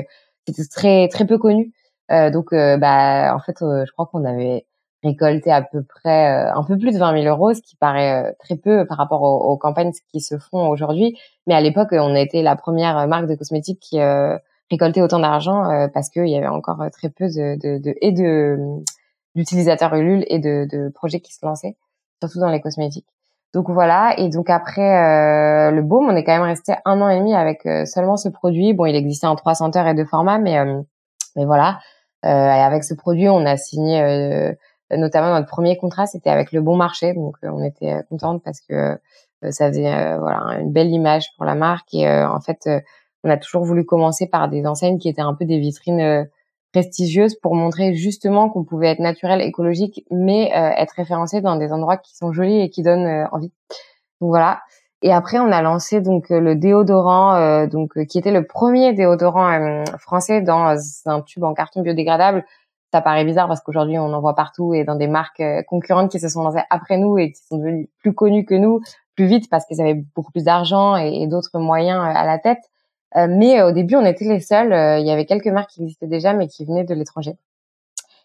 c'était 0.48 0.64
très 0.70 1.08
très 1.10 1.26
peu 1.26 1.38
connu. 1.38 1.74
donc, 2.10 2.54
bah, 2.54 3.36
en 3.36 3.40
fait, 3.40 3.58
je 3.60 3.92
crois 3.92 4.08
qu'on 4.08 4.26
avait 4.26 4.66
récolté 5.04 5.52
à 5.52 5.62
peu 5.62 5.84
près 5.84 6.28
un 6.28 6.64
peu 6.64 6.78
plus 6.78 6.94
de 6.94 6.98
20 6.98 7.22
000 7.22 7.26
euros, 7.34 7.54
ce 7.54 7.62
qui 7.62 7.76
paraît 7.76 8.36
très 8.40 8.56
peu 8.56 8.86
par 8.88 8.98
rapport 8.98 9.22
aux, 9.22 9.58
campagnes 9.58 9.92
qui 10.12 10.22
se 10.22 10.38
font 10.38 10.70
aujourd'hui. 10.70 11.18
Mais 11.48 11.54
à 11.54 11.62
l'époque, 11.62 11.90
on 11.92 12.16
été 12.16 12.42
la 12.42 12.56
première 12.56 13.08
marque 13.08 13.28
de 13.28 13.36
cosmétiques 13.36 13.80
qui 13.80 14.00
récoltait 14.72 15.02
autant 15.02 15.20
d'argent 15.20 15.90
parce 15.94 16.10
qu'il 16.10 16.30
y 16.30 16.38
avait 16.38 16.48
encore 16.48 16.82
très 16.92 17.10
peu 17.10 17.26
de, 17.28 17.56
de, 17.60 17.78
de 17.78 17.96
et 18.02 18.12
de 18.12 18.58
d'utilisateurs 19.38 19.94
Ulule 19.96 20.26
et 20.28 20.40
de, 20.40 20.68
de 20.70 20.90
projets 20.90 21.22
qui 21.22 21.34
se 21.34 21.46
lançaient, 21.46 21.78
surtout 22.22 22.40
dans 22.40 22.50
les 22.50 22.60
cosmétiques. 22.60 23.08
Donc 23.54 23.70
voilà, 23.70 24.14
et 24.18 24.28
donc 24.28 24.50
après 24.50 25.72
le 25.72 25.82
baume, 25.82 26.08
on 26.10 26.16
est 26.16 26.26
quand 26.26 26.34
même 26.34 26.42
resté 26.42 26.74
un 26.84 27.02
an 27.02 27.08
et 27.08 27.18
demi 27.18 27.34
avec 27.34 27.62
seulement 27.88 28.18
ce 28.18 28.28
produit. 28.28 28.74
Bon, 28.74 28.86
il 28.86 28.96
existait 28.96 29.26
en 29.26 29.38
trois 29.38 29.56
senteurs 29.56 29.88
et 29.88 29.94
deux 29.94 30.06
formats, 30.06 30.38
mais 30.38 30.58
mais 31.38 31.46
voilà. 31.46 31.80
et 32.24 32.28
avec 32.28 32.84
ce 32.84 32.94
produit, 32.94 33.30
on 33.30 33.46
a 33.46 33.56
signé 33.56 34.54
notamment 34.92 35.30
notre 35.30 35.48
premier 35.48 35.78
contrat, 35.78 36.08
c'était 36.08 36.30
avec 36.30 36.52
le 36.52 36.62
Bon 36.62 36.76
Marché, 36.76 37.14
donc 37.14 37.38
on 37.42 37.64
était 37.64 38.04
contente 38.10 38.44
parce 38.44 38.60
que 38.60 39.00
ça 39.50 39.70
faisait 39.70 40.18
voilà 40.18 40.60
une 40.60 40.74
belle 40.74 40.90
image 40.90 41.30
pour 41.38 41.46
la 41.46 41.56
marque 41.56 41.94
et 41.94 42.06
en 42.06 42.42
fait 42.42 42.68
on 43.24 43.30
a 43.30 43.38
toujours 43.38 43.64
voulu 43.64 43.86
commencer 43.86 44.28
par 44.28 44.50
des 44.50 44.66
enseignes 44.66 45.00
qui 45.00 45.10
étaient 45.10 45.22
un 45.22 45.34
peu 45.34 45.46
des 45.46 45.60
vitrines 45.60 46.00
euh, 46.00 46.24
prestigieuses 46.78 47.36
pour 47.36 47.56
montrer 47.56 47.96
justement 47.96 48.50
qu'on 48.50 48.64
pouvait 48.64 48.90
être 48.90 49.00
naturel, 49.00 49.42
écologique, 49.42 50.06
mais 50.12 50.52
euh, 50.56 50.70
être 50.78 50.92
référencé 50.92 51.42
dans 51.42 51.56
des 51.56 51.72
endroits 51.72 51.98
qui 51.98 52.16
sont 52.16 52.32
jolis 52.32 52.62
et 52.62 52.70
qui 52.70 52.84
donnent 52.84 53.08
euh, 53.08 53.26
envie. 53.32 53.52
Donc 54.22 54.30
voilà. 54.30 54.62
Et 55.02 55.12
après, 55.12 55.40
on 55.40 55.52
a 55.52 55.62
lancé 55.62 56.02
donc 56.02 56.30
le 56.30 56.56
déodorant, 56.56 57.68
donc 57.68 58.04
qui 58.08 58.18
était 58.18 58.32
le 58.32 58.48
premier 58.48 58.94
déodorant 58.94 59.84
français 60.00 60.42
dans 60.42 60.76
un 61.06 61.22
tube 61.22 61.44
en 61.44 61.54
carton 61.54 61.84
biodégradable. 61.84 62.44
Ça 62.92 63.02
paraît 63.02 63.24
bizarre 63.24 63.48
parce 63.48 63.62
qu'aujourd'hui, 63.62 64.00
on 64.00 64.12
en 64.12 64.22
voit 64.22 64.34
partout 64.34 64.74
et 64.74 64.86
dans 64.86 64.96
des 64.96 65.08
marques 65.08 65.44
concurrentes 65.68 66.10
qui 66.10 66.20
se 66.20 66.30
sont 66.30 66.42
lancées 66.42 66.64
après 66.72 66.98
nous 66.98 67.20
et 67.20 67.32
qui 67.32 67.44
sont 67.48 67.58
devenues 67.58 67.92
plus 68.00 68.16
connues 68.16 68.44
que 68.44 68.56
nous, 68.56 68.82
plus 69.16 69.28
vite 69.28 69.52
parce 69.52 69.68
qu'ils 69.68 69.80
avaient 69.82 70.02
beaucoup 70.16 70.32
plus 70.32 70.44
d'argent 70.44 70.96
et 70.96 71.28
d'autres 71.28 71.60
moyens 71.60 72.02
à 72.04 72.26
la 72.26 72.40
tête. 72.40 72.64
Euh, 73.16 73.28
mais 73.30 73.60
euh, 73.60 73.70
au 73.70 73.72
début, 73.72 73.96
on 73.96 74.06
était 74.06 74.26
les 74.26 74.40
seuls. 74.40 74.74
Euh, 74.74 75.00
il 75.00 75.08
y 75.08 75.12
avait 75.12 75.26
quelques 75.26 75.48
marques 75.48 75.70
qui 75.72 75.82
existaient 75.82 76.08
déjà, 76.08 76.34
mais 76.34 76.48
qui 76.48 76.66
venaient 76.66 76.84
de 76.84 76.94
l'étranger. 76.94 77.34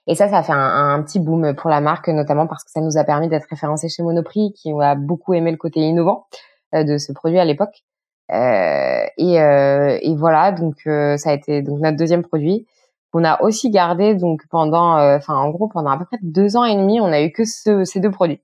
Et 0.08 0.14
ça, 0.16 0.28
ça 0.28 0.38
a 0.38 0.42
fait 0.42 0.52
un, 0.52 0.94
un, 0.94 1.02
petit 1.02 1.20
boom 1.20 1.54
pour 1.54 1.70
la 1.70 1.80
marque, 1.80 2.08
notamment 2.08 2.46
parce 2.48 2.64
que 2.64 2.70
ça 2.70 2.80
nous 2.80 2.98
a 2.98 3.04
permis 3.04 3.28
d'être 3.28 3.46
référencés 3.48 3.88
chez 3.88 4.02
Monoprix, 4.02 4.52
qui 4.52 4.72
a 4.80 4.96
beaucoup 4.96 5.32
aimé 5.34 5.52
le 5.52 5.56
côté 5.56 5.80
innovant 5.80 6.26
de 6.72 6.98
ce 6.98 7.12
produit 7.12 7.38
à 7.38 7.44
l'époque. 7.44 7.84
Euh, 8.32 9.04
et, 9.16 9.40
euh, 9.40 9.98
et, 10.00 10.16
voilà, 10.16 10.50
donc 10.50 10.76
ça 10.84 11.30
a 11.30 11.32
été 11.34 11.62
donc 11.62 11.80
notre 11.80 11.96
deuxième 11.96 12.22
produit. 12.22 12.66
On 13.12 13.22
a 13.24 13.40
aussi 13.42 13.70
gardé 13.70 14.14
donc 14.14 14.42
pendant, 14.50 14.96
enfin 15.16 15.36
en 15.36 15.50
gros 15.50 15.68
pendant 15.68 15.90
à 15.90 15.98
peu 15.98 16.06
près 16.06 16.18
deux 16.22 16.56
ans 16.56 16.64
et 16.64 16.74
demi, 16.74 16.98
on 17.00 17.12
a 17.12 17.22
eu 17.22 17.30
que 17.30 17.44
ce, 17.44 17.84
ces 17.84 18.00
deux 18.00 18.10
produits. 18.10 18.40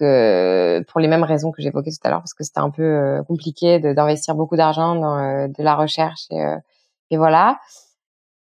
Euh, 0.00 0.82
pour 0.88 1.00
les 1.00 1.08
mêmes 1.08 1.22
raisons 1.22 1.52
que 1.52 1.62
j'évoquais 1.62 1.90
tout 1.90 1.98
à 2.04 2.10
l'heure, 2.10 2.20
parce 2.20 2.34
que 2.34 2.44
c'était 2.44 2.60
un 2.60 2.70
peu 2.70 2.82
euh, 2.82 3.22
compliqué 3.22 3.78
d'investir 3.78 4.34
beaucoup 4.34 4.56
d'argent 4.56 4.94
dans 4.94 5.18
euh, 5.18 5.48
de 5.48 5.62
la 5.62 5.74
recherche 5.74 6.26
et, 6.30 6.42
et, 7.10 7.16
voilà. 7.16 7.58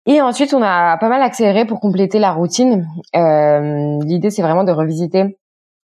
Et 0.06 0.22
ensuite, 0.22 0.54
on 0.54 0.62
a 0.62 0.98
pas 0.98 1.10
mal 1.10 1.22
accéléré 1.22 1.66
pour 1.66 1.80
compléter 1.80 2.20
la 2.20 2.32
routine. 2.32 2.88
L'idée, 3.14 4.30
c'est 4.32 4.42
vraiment 4.42 4.64
de 4.64 4.72
revisiter 4.72 5.38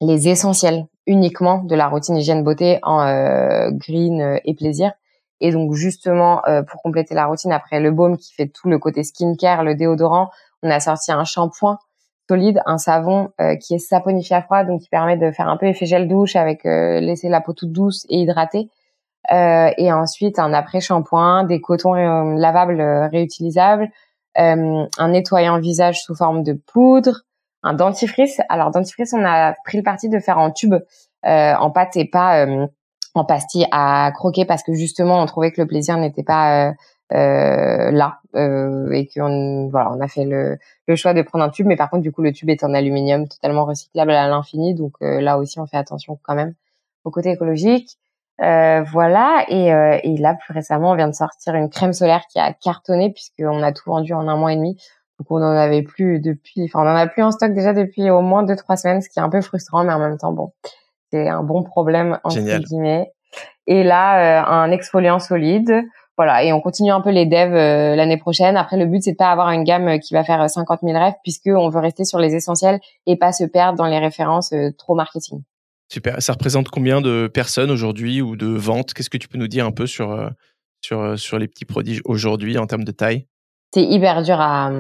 les 0.00 0.28
essentiels 0.28 0.86
uniquement 1.06 1.62
de 1.62 1.74
la 1.74 1.88
routine 1.88 2.16
hygiène 2.16 2.42
beauté 2.42 2.78
en 2.82 3.70
green 3.70 4.40
et 4.44 4.54
plaisir. 4.54 4.92
Et 5.40 5.52
donc 5.52 5.72
justement, 5.74 6.42
pour 6.68 6.82
compléter 6.82 7.14
la 7.14 7.26
routine, 7.26 7.52
après 7.52 7.78
le 7.78 7.92
baume 7.92 8.16
qui 8.16 8.32
fait 8.32 8.48
tout 8.48 8.68
le 8.68 8.78
côté 8.78 9.04
skincare, 9.04 9.62
le 9.62 9.76
déodorant, 9.76 10.30
on 10.64 10.70
a 10.70 10.80
sorti 10.80 11.12
un 11.12 11.24
shampoing 11.24 11.78
solide, 12.28 12.60
un 12.66 12.78
savon 12.78 13.30
euh, 13.40 13.56
qui 13.56 13.74
est 13.74 13.78
saponifié 13.78 14.36
à 14.36 14.42
froid, 14.42 14.64
donc 14.64 14.82
qui 14.82 14.88
permet 14.88 15.16
de 15.16 15.30
faire 15.30 15.48
un 15.48 15.56
peu 15.56 15.66
effet 15.66 15.86
gel 15.86 16.08
douche 16.08 16.36
avec 16.36 16.66
euh, 16.66 17.00
laisser 17.00 17.28
la 17.28 17.40
peau 17.40 17.52
toute 17.52 17.72
douce 17.72 18.06
et 18.08 18.20
hydratée. 18.20 18.68
Euh, 19.32 19.70
et 19.76 19.92
ensuite 19.92 20.38
un 20.38 20.52
après-shampoing, 20.52 21.44
des 21.44 21.60
cotons 21.60 21.92
lavables 21.92 22.80
réutilisables, 23.10 23.88
un 24.36 25.08
nettoyant 25.08 25.58
visage 25.58 26.02
sous 26.02 26.14
forme 26.14 26.44
de 26.44 26.52
poudre, 26.52 27.22
un 27.62 27.74
dentifrice. 27.74 28.40
Alors 28.48 28.70
dentifrice, 28.70 29.12
on 29.12 29.24
a 29.24 29.54
pris 29.64 29.78
le 29.78 29.82
parti 29.82 30.08
de 30.08 30.18
faire 30.20 30.38
en 30.38 30.50
tube, 30.50 30.76
en 31.24 31.70
pâte 31.70 31.96
et 31.96 32.06
pas 32.06 32.46
en 33.14 33.24
pastille 33.24 33.66
à 33.72 34.12
croquer 34.14 34.44
parce 34.44 34.62
que 34.62 34.72
justement 34.72 35.20
on 35.20 35.26
trouvait 35.26 35.50
que 35.50 35.60
le 35.60 35.66
plaisir 35.66 35.98
n'était 35.98 36.22
pas 36.22 36.72
euh, 37.12 37.90
là 37.90 38.20
euh, 38.36 38.90
et 38.90 39.08
qu'on 39.08 39.68
voilà 39.68 39.90
on 39.92 40.00
a 40.00 40.08
fait 40.08 40.24
le, 40.24 40.58
le, 40.86 40.96
choix 40.96 41.14
de 41.14 41.22
prendre 41.22 41.42
un 41.42 41.48
tube 41.48 41.66
mais 41.66 41.76
par 41.76 41.88
contre 41.88 42.02
du 42.02 42.12
coup 42.12 42.20
le 42.20 42.32
tube 42.32 42.50
est 42.50 42.62
en 42.62 42.74
aluminium 42.74 43.26
totalement 43.28 43.64
recyclable 43.64 44.10
à 44.10 44.28
l'infini 44.28 44.74
donc 44.74 44.92
euh, 45.00 45.20
là 45.22 45.38
aussi 45.38 45.58
on 45.58 45.66
fait 45.66 45.78
attention 45.78 46.18
quand 46.22 46.34
même 46.34 46.54
au 47.04 47.10
côté 47.10 47.30
écologique. 47.30 47.96
Euh, 48.40 48.82
voilà 48.82 49.44
et, 49.48 49.72
euh, 49.72 49.98
et, 50.04 50.16
là 50.16 50.34
plus 50.34 50.52
récemment 50.54 50.92
on 50.92 50.94
vient 50.94 51.08
de 51.08 51.14
sortir 51.14 51.56
une 51.56 51.70
crème 51.70 51.92
solaire 51.92 52.22
qui 52.30 52.38
a 52.38 52.52
cartonné 52.52 53.10
puisqu'on 53.10 53.62
a 53.62 53.72
tout 53.72 53.90
vendu 53.90 54.12
en 54.12 54.28
un 54.28 54.36
mois 54.36 54.52
et 54.52 54.56
demi. 54.56 54.76
Donc 55.18 55.30
on 55.30 55.42
en 55.42 55.56
avait 55.56 55.82
plus 55.82 56.20
depuis 56.20 56.64
enfin 56.64 56.84
on 56.84 56.88
en 56.88 56.94
a 56.94 57.06
plus 57.08 57.22
en 57.22 57.32
stock 57.32 57.52
déjà 57.52 57.72
depuis 57.72 58.10
au 58.10 58.20
moins 58.20 58.44
deux 58.44 58.54
trois 58.54 58.76
semaines 58.76 59.00
ce 59.00 59.08
qui 59.08 59.18
est 59.18 59.22
un 59.22 59.30
peu 59.30 59.40
frustrant 59.40 59.82
mais 59.82 59.92
en 59.92 59.98
même 59.98 60.18
temps 60.18 60.32
bon 60.32 60.52
c'est 61.10 61.28
un 61.28 61.42
bon 61.42 61.62
problème 61.62 62.20
entre 62.22 62.38
guillemets. 62.38 63.10
Et 63.66 63.82
là 63.82 64.46
un 64.46 64.70
exfoliant 64.70 65.18
solide 65.18 65.82
voilà, 66.18 66.42
et 66.42 66.52
on 66.52 66.60
continue 66.60 66.90
un 66.90 67.00
peu 67.00 67.10
les 67.10 67.26
devs 67.26 67.54
euh, 67.54 67.94
l'année 67.94 68.16
prochaine. 68.16 68.56
Après, 68.56 68.76
le 68.76 68.86
but 68.86 69.04
c'est 69.04 69.12
de 69.12 69.16
pas 69.16 69.30
avoir 69.30 69.52
une 69.52 69.62
gamme 69.62 69.86
euh, 69.86 69.98
qui 69.98 70.14
va 70.14 70.24
faire 70.24 70.50
50 70.50 70.80
000 70.82 70.98
rêves, 70.98 71.14
puisque 71.22 71.46
on 71.46 71.68
veut 71.68 71.78
rester 71.78 72.04
sur 72.04 72.18
les 72.18 72.34
essentiels 72.34 72.80
et 73.06 73.16
pas 73.16 73.30
se 73.30 73.44
perdre 73.44 73.78
dans 73.78 73.86
les 73.86 74.00
références 74.00 74.52
euh, 74.52 74.70
trop 74.76 74.96
marketing. 74.96 75.44
Super. 75.88 76.20
Ça 76.20 76.32
représente 76.32 76.70
combien 76.70 77.00
de 77.00 77.30
personnes 77.32 77.70
aujourd'hui 77.70 78.20
ou 78.20 78.34
de 78.34 78.48
ventes? 78.48 78.94
Qu'est-ce 78.94 79.10
que 79.10 79.16
tu 79.16 79.28
peux 79.28 79.38
nous 79.38 79.46
dire 79.46 79.64
un 79.64 79.70
peu 79.70 79.86
sur 79.86 80.28
sur 80.82 81.18
sur 81.18 81.38
les 81.38 81.48
petits 81.48 81.64
prodiges 81.64 82.02
aujourd'hui 82.04 82.58
en 82.58 82.66
termes 82.66 82.84
de 82.84 82.92
taille? 82.92 83.26
C'est 83.72 83.84
hyper 83.84 84.22
dur 84.22 84.40
à, 84.40 84.70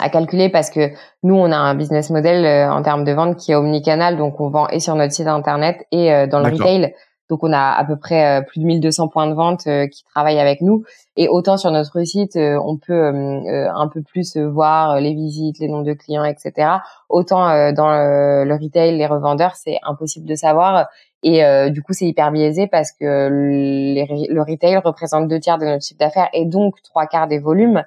à 0.00 0.08
calculer 0.10 0.50
parce 0.50 0.70
que 0.70 0.90
nous 1.22 1.34
on 1.34 1.50
a 1.50 1.56
un 1.56 1.74
business 1.74 2.10
model 2.10 2.68
en 2.68 2.82
termes 2.82 3.04
de 3.04 3.12
vente 3.12 3.38
qui 3.38 3.52
est 3.52 3.54
omnicanal, 3.54 4.18
donc 4.18 4.38
on 4.38 4.50
vend 4.50 4.68
et 4.68 4.80
sur 4.80 4.96
notre 4.96 5.14
site 5.14 5.28
internet 5.28 5.86
et 5.92 6.26
dans 6.26 6.40
le 6.40 6.52
retail. 6.52 6.94
Donc 7.30 7.42
on 7.42 7.52
a 7.52 7.72
à 7.72 7.84
peu 7.84 7.96
près 7.96 8.40
euh, 8.40 8.42
plus 8.42 8.60
de 8.60 8.66
1200 8.66 9.08
points 9.08 9.26
de 9.26 9.34
vente 9.34 9.66
euh, 9.66 9.86
qui 9.86 10.04
travaillent 10.04 10.40
avec 10.40 10.60
nous. 10.60 10.84
Et 11.16 11.28
autant 11.28 11.56
sur 11.56 11.70
notre 11.70 12.02
site, 12.04 12.36
euh, 12.36 12.58
on 12.62 12.76
peut 12.76 13.06
un 13.06 13.88
peu 13.88 14.02
plus 14.02 14.36
voir 14.36 15.00
les 15.00 15.14
visites, 15.14 15.58
les 15.58 15.68
noms 15.68 15.82
de 15.82 15.92
clients, 15.94 16.24
etc. 16.24 16.68
Autant 17.08 17.72
dans 17.72 17.90
le, 17.90 18.54
retail, 18.60 18.96
les 18.96 19.06
revendeurs, 19.06 19.54
c'est 19.56 19.78
impossible 19.84 20.26
de 20.26 20.34
savoir. 20.34 20.88
Et 21.22 21.42
du 21.70 21.82
coup, 21.82 21.92
c'est 21.92 22.06
hyper 22.06 22.32
biaisé 22.32 22.66
parce 22.66 22.90
que 22.90 23.28
le 23.30 24.40
retail 24.42 24.76
représente 24.78 25.28
deux 25.28 25.38
tiers 25.38 25.58
de 25.58 25.66
notre 25.66 25.84
chiffre 25.84 25.98
d'affaires 25.98 26.28
et 26.32 26.44
donc 26.44 26.82
trois 26.82 27.06
quarts 27.06 27.28
des 27.28 27.38
volumes 27.38 27.84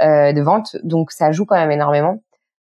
de 0.00 0.42
vente. 0.42 0.76
Donc 0.82 1.12
ça 1.12 1.30
joue 1.30 1.46
quand 1.46 1.56
même 1.56 1.70
énormément. 1.70 2.18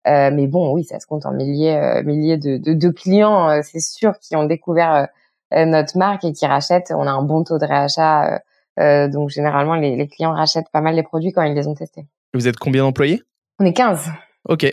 mais 0.05 0.47
bon, 0.47 0.73
oui, 0.73 0.83
ça 0.83 0.99
se 0.99 1.07
compte 1.07 1.25
en 1.25 1.31
milliers, 1.31 2.01
milliers 2.03 2.37
de, 2.37 2.57
de, 2.57 2.73
de 2.73 2.89
clients, 2.89 3.61
c'est 3.63 3.79
sûr, 3.79 4.19
qui 4.19 4.35
ont 4.35 4.43
découvert 4.43 5.07
notre 5.51 5.97
marque 5.97 6.23
et 6.23 6.33
qui 6.33 6.45
rachètent. 6.45 6.93
On 6.95 7.07
a 7.07 7.11
un 7.11 7.23
bon 7.23 7.43
taux 7.43 7.57
de 7.57 7.65
réachat. 7.65 8.33
Euh, 8.33 8.39
euh, 8.79 9.07
donc 9.07 9.29
généralement, 9.29 9.75
les, 9.75 9.95
les, 9.95 10.07
clients 10.07 10.33
rachètent 10.33 10.69
pas 10.71 10.81
mal 10.81 10.95
les 10.95 11.03
produits 11.03 11.31
quand 11.31 11.43
ils 11.43 11.53
les 11.53 11.67
ont 11.67 11.75
testés. 11.75 12.05
Vous 12.33 12.47
êtes 12.47 12.57
combien 12.57 12.83
d'employés? 12.83 13.21
On 13.59 13.65
est 13.65 13.73
15. 13.73 14.09
Ok, 14.47 14.65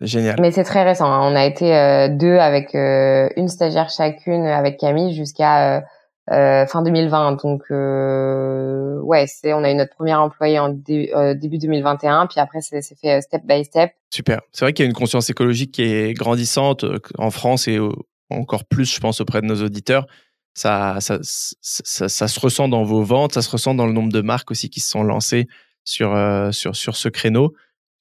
génial. 0.00 0.36
Mais 0.40 0.50
c'est 0.50 0.64
très 0.64 0.82
récent. 0.82 1.06
Hein. 1.06 1.30
On 1.30 1.36
a 1.36 1.44
été 1.44 2.08
deux 2.10 2.36
avec 2.36 2.74
une 2.74 3.48
stagiaire 3.48 3.88
chacune 3.90 4.44
avec 4.46 4.78
Camille 4.78 5.14
jusqu'à 5.14 5.84
fin 6.28 6.82
2020. 6.82 7.42
Donc 7.42 7.62
ouais, 7.70 9.26
c'est 9.28 9.54
on 9.54 9.62
a 9.62 9.70
eu 9.70 9.74
notre 9.76 9.94
premier 9.94 10.14
employé 10.14 10.58
en 10.58 10.70
début 10.70 11.58
2021, 11.58 12.26
puis 12.26 12.40
après 12.40 12.60
c'est 12.60 12.82
fait 13.00 13.22
step 13.22 13.42
by 13.44 13.64
step. 13.64 13.92
Super. 14.10 14.40
C'est 14.52 14.64
vrai 14.64 14.72
qu'il 14.72 14.84
y 14.84 14.88
a 14.88 14.90
une 14.90 14.96
conscience 14.96 15.30
écologique 15.30 15.72
qui 15.72 15.82
est 15.82 16.12
grandissante 16.12 16.84
en 17.16 17.30
France 17.30 17.68
et 17.68 17.78
encore 18.30 18.64
plus, 18.64 18.92
je 18.92 19.00
pense, 19.00 19.20
auprès 19.20 19.40
de 19.40 19.46
nos 19.46 19.62
auditeurs 19.62 20.06
ça, 20.54 20.98
ça, 21.00 21.18
ça, 21.22 22.08
ça, 22.08 22.28
se 22.28 22.40
ressent 22.40 22.68
dans 22.68 22.84
vos 22.84 23.02
ventes, 23.02 23.34
ça 23.34 23.42
se 23.42 23.50
ressent 23.50 23.74
dans 23.74 23.86
le 23.86 23.92
nombre 23.92 24.12
de 24.12 24.20
marques 24.20 24.50
aussi 24.50 24.70
qui 24.70 24.80
se 24.80 24.90
sont 24.90 25.02
lancées 25.02 25.46
sur, 25.82 26.14
euh, 26.14 26.52
sur, 26.52 26.76
sur 26.76 26.96
ce 26.96 27.08
créneau. 27.08 27.54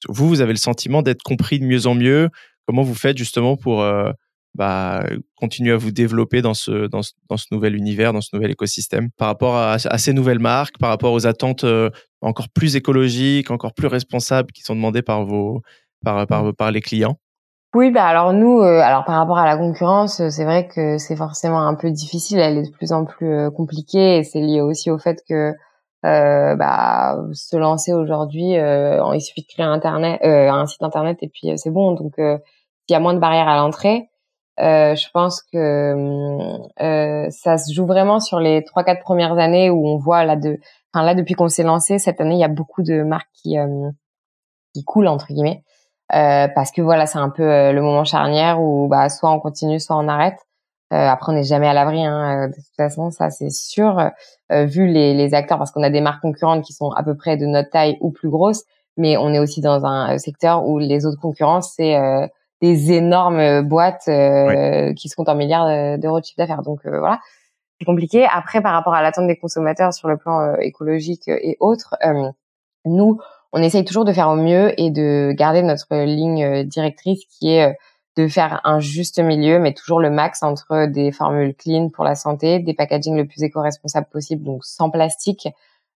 Vous, 0.07 0.27
vous 0.27 0.41
avez 0.41 0.53
le 0.53 0.57
sentiment 0.59 1.01
d'être 1.01 1.23
compris 1.23 1.59
de 1.59 1.65
mieux 1.65 1.87
en 1.87 1.95
mieux. 1.95 2.29
Comment 2.67 2.83
vous 2.83 2.93
faites 2.93 3.17
justement 3.17 3.57
pour 3.57 3.81
euh, 3.81 4.11
bah, 4.53 5.03
continuer 5.35 5.71
à 5.71 5.77
vous 5.77 5.91
développer 5.91 6.41
dans 6.41 6.53
ce, 6.53 6.87
dans, 6.87 7.01
ce, 7.01 7.13
dans 7.27 7.37
ce 7.37 7.47
nouvel 7.51 7.75
univers, 7.75 8.13
dans 8.13 8.21
ce 8.21 8.29
nouvel 8.33 8.51
écosystème? 8.51 9.09
Par 9.17 9.29
rapport 9.29 9.55
à, 9.55 9.73
à 9.73 9.97
ces 9.97 10.13
nouvelles 10.13 10.39
marques, 10.39 10.77
par 10.77 10.89
rapport 10.89 11.13
aux 11.13 11.25
attentes 11.25 11.63
euh, 11.63 11.89
encore 12.21 12.49
plus 12.49 12.75
écologiques, 12.75 13.49
encore 13.49 13.73
plus 13.73 13.87
responsables 13.87 14.51
qui 14.51 14.61
sont 14.61 14.75
demandées 14.75 15.01
par, 15.01 15.25
vos, 15.25 15.61
par, 16.03 16.27
par, 16.27 16.53
par 16.53 16.71
les 16.71 16.81
clients? 16.81 17.17
Oui, 17.75 17.89
bah 17.89 18.05
alors 18.05 18.33
nous, 18.33 18.59
euh, 18.61 18.81
alors 18.81 19.03
par 19.03 19.15
rapport 19.15 19.39
à 19.39 19.47
la 19.47 19.57
concurrence, 19.57 20.19
euh, 20.19 20.29
c'est 20.29 20.43
vrai 20.45 20.67
que 20.67 20.99
c'est 20.99 21.15
forcément 21.15 21.65
un 21.65 21.73
peu 21.73 21.89
difficile. 21.89 22.37
Elle 22.37 22.59
est 22.59 22.67
de 22.67 22.71
plus 22.71 22.91
en 22.91 23.03
plus 23.03 23.33
euh, 23.33 23.49
compliquée 23.49 24.17
et 24.17 24.23
c'est 24.23 24.41
lié 24.41 24.61
aussi 24.61 24.91
au 24.91 24.99
fait 24.99 25.23
que 25.27 25.53
euh, 26.05 26.55
bah, 26.55 27.17
se 27.33 27.57
lancer 27.57 27.91
aujourd'hui, 27.93 28.51
il 28.53 29.21
suffit 29.21 29.41
de 29.41 29.47
créer 29.47 29.65
internet, 29.65 30.19
un 30.23 30.65
site 30.67 30.83
internet 30.83 31.17
et 31.21 31.29
puis 31.29 31.57
c'est 31.57 31.71
bon. 31.71 31.93
Donc 31.93 32.13
il 32.17 32.91
y 32.91 32.95
a 32.95 32.99
moins 32.99 33.13
de 33.13 33.19
barrières 33.19 33.47
à 33.47 33.57
l'entrée. 33.57 34.09
je 34.59 35.09
pense 35.11 35.41
que 35.41 37.29
ça 37.31 37.57
se 37.57 37.73
joue 37.73 37.85
vraiment 37.85 38.19
sur 38.19 38.39
les 38.39 38.63
trois 38.65 38.83
quatre 38.83 39.01
premières 39.01 39.37
années 39.39 39.69
où 39.69 39.87
on 39.87 39.97
voit 39.97 40.25
là 40.25 40.35
de, 40.35 40.59
enfin 40.93 41.05
là 41.05 41.15
depuis 41.15 41.35
qu'on 41.35 41.49
s'est 41.49 41.63
lancé 41.63 41.99
cette 41.99 42.21
année, 42.21 42.35
il 42.35 42.39
y 42.41 42.43
a 42.43 42.49
beaucoup 42.49 42.83
de 42.83 43.03
marques 43.03 43.31
qui 43.33 43.55
qui 44.75 44.83
coulent 44.83 45.07
entre 45.07 45.27
guillemets. 45.27 45.63
Parce 46.09 46.71
que 46.71 46.81
voilà, 46.81 47.05
c'est 47.05 47.19
un 47.19 47.29
peu 47.29 47.43
le 47.43 47.81
moment 47.81 48.03
charnière 48.03 48.61
où 48.61 48.87
bah 48.87 49.09
soit 49.09 49.31
on 49.31 49.39
continue, 49.39 49.79
soit 49.79 49.97
on 49.97 50.07
arrête. 50.07 50.37
après, 50.91 51.31
on 51.31 51.35
n'est 51.35 51.43
jamais 51.43 51.67
à 51.67 51.73
l'abri, 51.73 52.03
hein, 52.03 52.47
de 52.49 52.53
toute 52.55 52.75
façon, 52.77 53.11
ça 53.11 53.29
c'est 53.29 53.49
sûr. 53.49 54.11
vu 54.49 54.87
les, 54.87 55.13
les 55.13 55.33
acteurs, 55.33 55.57
parce 55.57 55.71
qu'on 55.71 55.83
a 55.83 55.89
des 55.89 56.01
marques 56.01 56.21
concurrentes 56.21 56.63
qui 56.63 56.73
sont 56.73 56.91
à 56.91 57.03
peu 57.03 57.15
près 57.15 57.37
de 57.37 57.45
notre 57.45 57.69
taille 57.69 57.97
ou 58.01 58.11
plus 58.11 58.29
grosses, 58.29 58.63
mais 58.97 59.17
on 59.17 59.33
est 59.33 59.39
aussi 59.39 59.61
dans 59.61 59.85
un 59.85 60.17
secteur 60.19 60.67
où 60.67 60.77
les 60.77 61.05
autres 61.05 61.19
concurrents, 61.19 61.61
c'est 61.61 61.95
des 62.61 62.91
énormes 62.91 63.61
boîtes 63.63 64.05
qui 64.05 65.09
se 65.09 65.15
comptent 65.15 65.29
en 65.29 65.35
milliards 65.35 65.97
d'euros 65.97 66.19
de 66.19 66.25
chiffre 66.25 66.37
d'affaires. 66.37 66.61
Donc 66.61 66.81
voilà, 66.85 67.19
c'est 67.79 67.85
compliqué. 67.85 68.27
Après, 68.31 68.61
par 68.61 68.73
rapport 68.73 68.93
à 68.93 69.01
l'attente 69.01 69.27
des 69.27 69.37
consommateurs 69.37 69.93
sur 69.93 70.07
le 70.07 70.17
plan 70.17 70.55
écologique 70.57 71.27
et 71.27 71.57
autres, 71.59 71.95
nous, 72.85 73.19
on 73.53 73.63
essaye 73.63 73.85
toujours 73.85 74.03
de 74.03 74.11
faire 74.11 74.29
au 74.29 74.35
mieux 74.35 74.79
et 74.79 74.91
de 74.91 75.31
garder 75.31 75.61
notre 75.61 75.95
ligne 75.95 76.63
directrice 76.63 77.23
qui 77.27 77.51
est 77.51 77.77
de 78.15 78.27
faire 78.27 78.61
un 78.63 78.79
juste 78.79 79.19
milieu, 79.19 79.59
mais 79.59 79.73
toujours 79.73 79.99
le 79.99 80.09
max 80.09 80.43
entre 80.43 80.85
des 80.87 81.11
formules 81.11 81.55
clean 81.55 81.89
pour 81.89 82.03
la 82.03 82.15
santé, 82.15 82.59
des 82.59 82.73
packaging 82.73 83.15
le 83.15 83.25
plus 83.25 83.41
éco-responsable 83.43 84.07
possible, 84.11 84.43
donc 84.43 84.63
sans 84.65 84.89
plastique, 84.89 85.47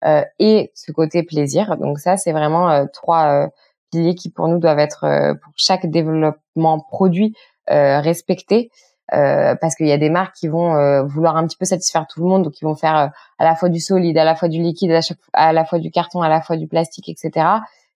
euh, 0.06 0.24
et 0.40 0.72
ce 0.76 0.92
côté 0.92 1.24
plaisir. 1.24 1.78
Donc 1.78 2.00
ça, 2.00 2.16
c'est 2.16 2.32
vraiment 2.32 2.70
euh, 2.70 2.86
trois 2.94 3.46
euh, 3.46 3.48
piliers 3.92 4.16
qui 4.16 4.30
pour 4.30 4.48
nous 4.48 4.60
doivent 4.60 4.80
être 4.80 5.36
pour 5.42 5.54
chaque 5.56 5.86
développement 5.86 6.80
produit 6.80 7.36
respectés. 7.68 8.70
Parce 9.12 9.76
qu'il 9.76 9.88
y 9.88 9.92
a 9.92 9.98
des 9.98 10.10
marques 10.10 10.36
qui 10.36 10.48
vont 10.48 11.06
vouloir 11.06 11.38
un 11.38 11.46
petit 11.46 11.58
peu 11.58 11.66
satisfaire 11.66 12.06
tout 12.08 12.22
le 12.22 12.28
monde, 12.28 12.44
donc 12.44 12.60
ils 12.62 12.66
vont 12.66 12.76
faire 12.76 13.12
à 13.38 13.44
la 13.44 13.56
fois 13.56 13.70
du 13.70 13.80
solide, 13.80 14.18
à 14.18 14.24
la 14.24 14.36
fois 14.36 14.48
du 14.48 14.62
liquide, 14.62 14.92
à, 14.92 15.02
chaque, 15.02 15.18
à 15.34 15.54
la 15.54 15.66
fois 15.66 15.80
du 15.80 15.92
carton, 15.92 16.22
à 16.22 16.30
la 16.30 16.42
fois 16.42 16.58
du 16.58 16.68
plastique, 16.68 17.10
etc. 17.10 17.48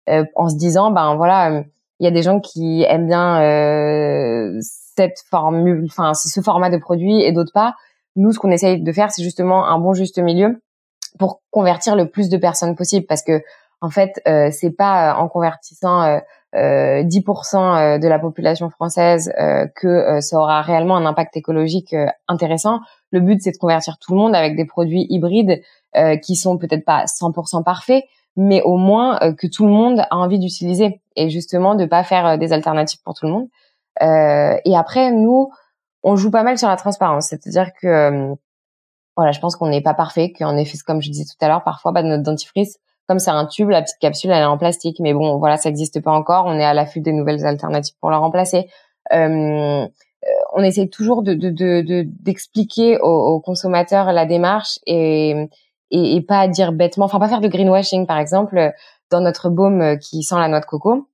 en 0.08 0.50
se 0.50 0.56
disant, 0.56 0.92
ben 0.92 1.16
voilà, 1.16 1.64
il 2.00 2.04
y 2.04 2.08
a 2.08 2.12
des 2.12 2.22
gens 2.22 2.40
qui 2.40 2.84
aiment 2.88 3.08
bien 3.08 3.40
cette 4.62 5.20
formule, 5.30 5.86
enfin 5.86 6.14
ce 6.14 6.42
format 6.42 6.70
de 6.70 6.78
produit, 6.78 7.22
et 7.22 7.32
d'autres 7.32 7.54
pas. 7.54 7.76
Nous, 8.16 8.32
ce 8.32 8.40
qu'on 8.40 8.52
essaye 8.52 8.82
de 8.82 8.92
faire, 8.92 9.12
c'est 9.12 9.24
justement 9.24 9.68
un 9.68 9.80
bon 9.80 9.94
juste 9.94 10.20
milieu 10.20 10.62
pour 11.18 11.42
convertir 11.52 11.96
le 11.96 12.10
plus 12.10 12.30
de 12.30 12.38
personnes 12.38 12.76
possible 12.76 13.06
parce 13.08 13.24
que 13.24 13.42
en 13.82 13.90
fait 13.90 14.22
euh, 14.28 14.50
c'est 14.52 14.72
pas 14.72 15.12
euh, 15.12 15.16
en 15.16 15.28
convertissant 15.28 16.04
euh, 16.04 16.20
10% 16.54 16.56
euh, 16.56 17.96
euh, 17.96 17.98
de 18.00 18.08
la 18.08 18.20
population 18.20 18.70
française 18.70 19.32
que 19.76 20.20
ça 20.22 20.38
aura 20.38 20.62
réellement 20.62 20.96
un 20.96 21.06
impact 21.06 21.38
écologique 21.38 21.96
intéressant. 22.28 22.80
Le 23.12 23.20
but 23.20 23.42
c'est 23.42 23.52
de 23.52 23.58
convertir 23.58 23.98
tout 24.00 24.14
le 24.14 24.20
monde 24.20 24.36
avec 24.36 24.56
des 24.56 24.66
produits 24.66 25.06
hybrides 25.10 25.62
qui 26.22 26.36
sont 26.36 26.58
peut-être 26.58 26.86
pas 26.86 27.06
100% 27.06 27.64
parfaits, 27.64 28.04
mais 28.36 28.62
au 28.62 28.78
moins 28.78 29.20
que 29.34 29.48
tout 29.48 29.66
le 29.66 29.72
monde 29.72 30.02
a 30.10 30.18
envie 30.18 30.40
d'utiliser 30.40 31.02
et 31.16 31.30
justement 31.30 31.76
de 31.76 31.86
pas 31.86 32.04
faire 32.04 32.38
des 32.38 32.54
alternatives 32.54 33.02
pour 33.04 33.14
tout 33.14 33.26
le 33.26 33.32
monde. 33.32 33.48
et 34.02 34.78
après 34.78 35.12
nous 35.12 35.50
on 36.04 36.16
joue 36.16 36.32
pas 36.32 36.44
mal 36.44 36.58
sur 36.58 36.70
la 36.70 36.78
transparence, 36.78 37.28
c'est-à-dire 37.28 37.72
que 37.82 38.36
voilà, 39.20 39.34
je 39.34 39.42
pense 39.42 39.58
qu'on 39.58 39.68
n'est 39.68 39.82
pas 39.82 39.94
parfait, 39.94 40.32
qu'en 40.32 40.56
effet, 40.56 40.78
comme 40.88 41.02
je 41.02 41.12
disais 41.12 41.26
tout 41.26 41.44
à 41.44 41.50
l'heure, 41.50 41.62
parfois, 41.66 41.92
bah, 41.92 42.04
notre 42.04 42.24
dentifrice, 42.24 42.80
comme 43.10 43.18
c'est 43.18 43.32
un 43.32 43.48
tube, 43.48 43.70
la 43.70 43.82
petite 43.82 43.98
capsule, 44.00 44.30
elle 44.30 44.44
est 44.44 44.46
en 44.46 44.60
plastique. 44.60 45.00
Mais 45.00 45.14
bon, 45.14 45.40
voilà, 45.40 45.58
ça 45.58 45.70
n'existe 45.70 46.00
pas 46.00 46.12
encore. 46.12 46.46
On 46.46 46.60
est 46.60 46.64
à 46.64 46.76
l'affût 46.76 47.02
des 47.02 47.12
nouvelles 47.12 47.44
alternatives 47.44 47.96
pour 48.00 48.12
la 48.12 48.20
remplacer. 48.20 48.70
Euh, 49.12 49.88
on 50.54 50.64
essaie 50.64 50.88
toujours 50.90 51.24
de, 51.24 51.34
d'expliquer 52.04 53.00
aux, 53.00 53.40
consommateurs 53.40 54.14
la 54.14 54.28
démarche 54.28 54.78
et, 54.86 55.50
et, 55.90 56.22
pas 56.22 56.48
dire 56.48 56.72
bêtement, 56.72 57.06
enfin 57.06 57.18
pas 57.18 57.30
faire 57.30 57.42
de 57.42 57.48
greenwashing 57.48 58.06
par 58.06 58.20
exemple 58.20 58.74
dans 59.10 59.22
notre 59.22 59.50
baume 59.50 59.98
qui 59.98 60.22
sent 60.22 60.36
la 60.38 60.48
noix 60.48 60.60
de 60.60 60.66
coco. 60.66 61.08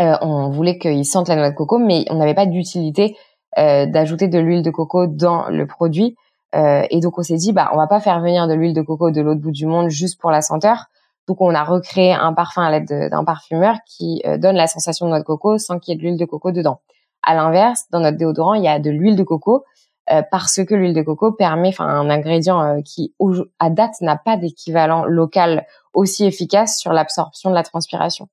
Euh, 0.00 0.16
on 0.22 0.50
voulait 0.50 0.78
qu'il 0.78 1.04
sente 1.04 1.28
la 1.28 1.36
noix 1.36 1.50
de 1.50 1.54
coco, 1.54 1.78
mais 1.78 2.04
on 2.10 2.16
n'avait 2.16 2.34
pas 2.34 2.46
d'utilité 2.46 3.16
euh, 3.58 3.86
d'ajouter 3.86 4.26
de 4.26 4.40
l'huile 4.40 4.62
de 4.62 4.70
coco 4.70 5.06
dans 5.06 5.48
le 5.48 5.68
produit 5.68 6.16
euh, 6.54 6.82
et 6.90 7.00
donc 7.00 7.18
on 7.18 7.22
s'est 7.22 7.36
dit, 7.36 7.52
bah 7.52 7.70
on 7.72 7.76
va 7.76 7.86
pas 7.86 8.00
faire 8.00 8.20
venir 8.20 8.46
de 8.46 8.54
l'huile 8.54 8.74
de 8.74 8.82
coco 8.82 9.10
de 9.10 9.20
l'autre 9.20 9.40
bout 9.40 9.52
du 9.52 9.66
monde 9.66 9.88
juste 9.88 10.20
pour 10.20 10.30
la 10.30 10.42
senteur. 10.42 10.86
Donc 11.28 11.40
on 11.40 11.54
a 11.54 11.64
recréé 11.64 12.12
un 12.12 12.32
parfum 12.32 12.62
à 12.62 12.70
l'aide 12.70 13.10
d'un 13.10 13.24
parfumeur 13.24 13.76
qui 13.86 14.22
euh, 14.26 14.38
donne 14.38 14.56
la 14.56 14.66
sensation 14.66 15.06
de 15.06 15.10
noix 15.10 15.20
de 15.20 15.24
coco 15.24 15.58
sans 15.58 15.78
qu'il 15.78 15.92
y 15.92 15.94
ait 15.94 15.98
de 15.98 16.02
l'huile 16.02 16.18
de 16.18 16.24
coco 16.24 16.50
dedans. 16.50 16.80
À 17.22 17.34
l'inverse, 17.34 17.84
dans 17.90 18.00
notre 18.00 18.18
déodorant, 18.18 18.54
il 18.54 18.64
y 18.64 18.68
a 18.68 18.80
de 18.80 18.90
l'huile 18.90 19.16
de 19.16 19.22
coco 19.22 19.64
euh, 20.10 20.22
parce 20.30 20.64
que 20.64 20.74
l'huile 20.74 20.94
de 20.94 21.02
coco 21.02 21.32
permet, 21.32 21.68
enfin 21.68 21.86
un 21.86 22.10
ingrédient 22.10 22.82
qui 22.82 23.14
à 23.60 23.70
date 23.70 24.00
n'a 24.00 24.16
pas 24.16 24.36
d'équivalent 24.36 25.04
local 25.04 25.64
aussi 25.94 26.24
efficace 26.24 26.78
sur 26.78 26.92
l'absorption 26.92 27.50
de 27.50 27.54
la 27.54 27.62
transpiration. 27.62 28.28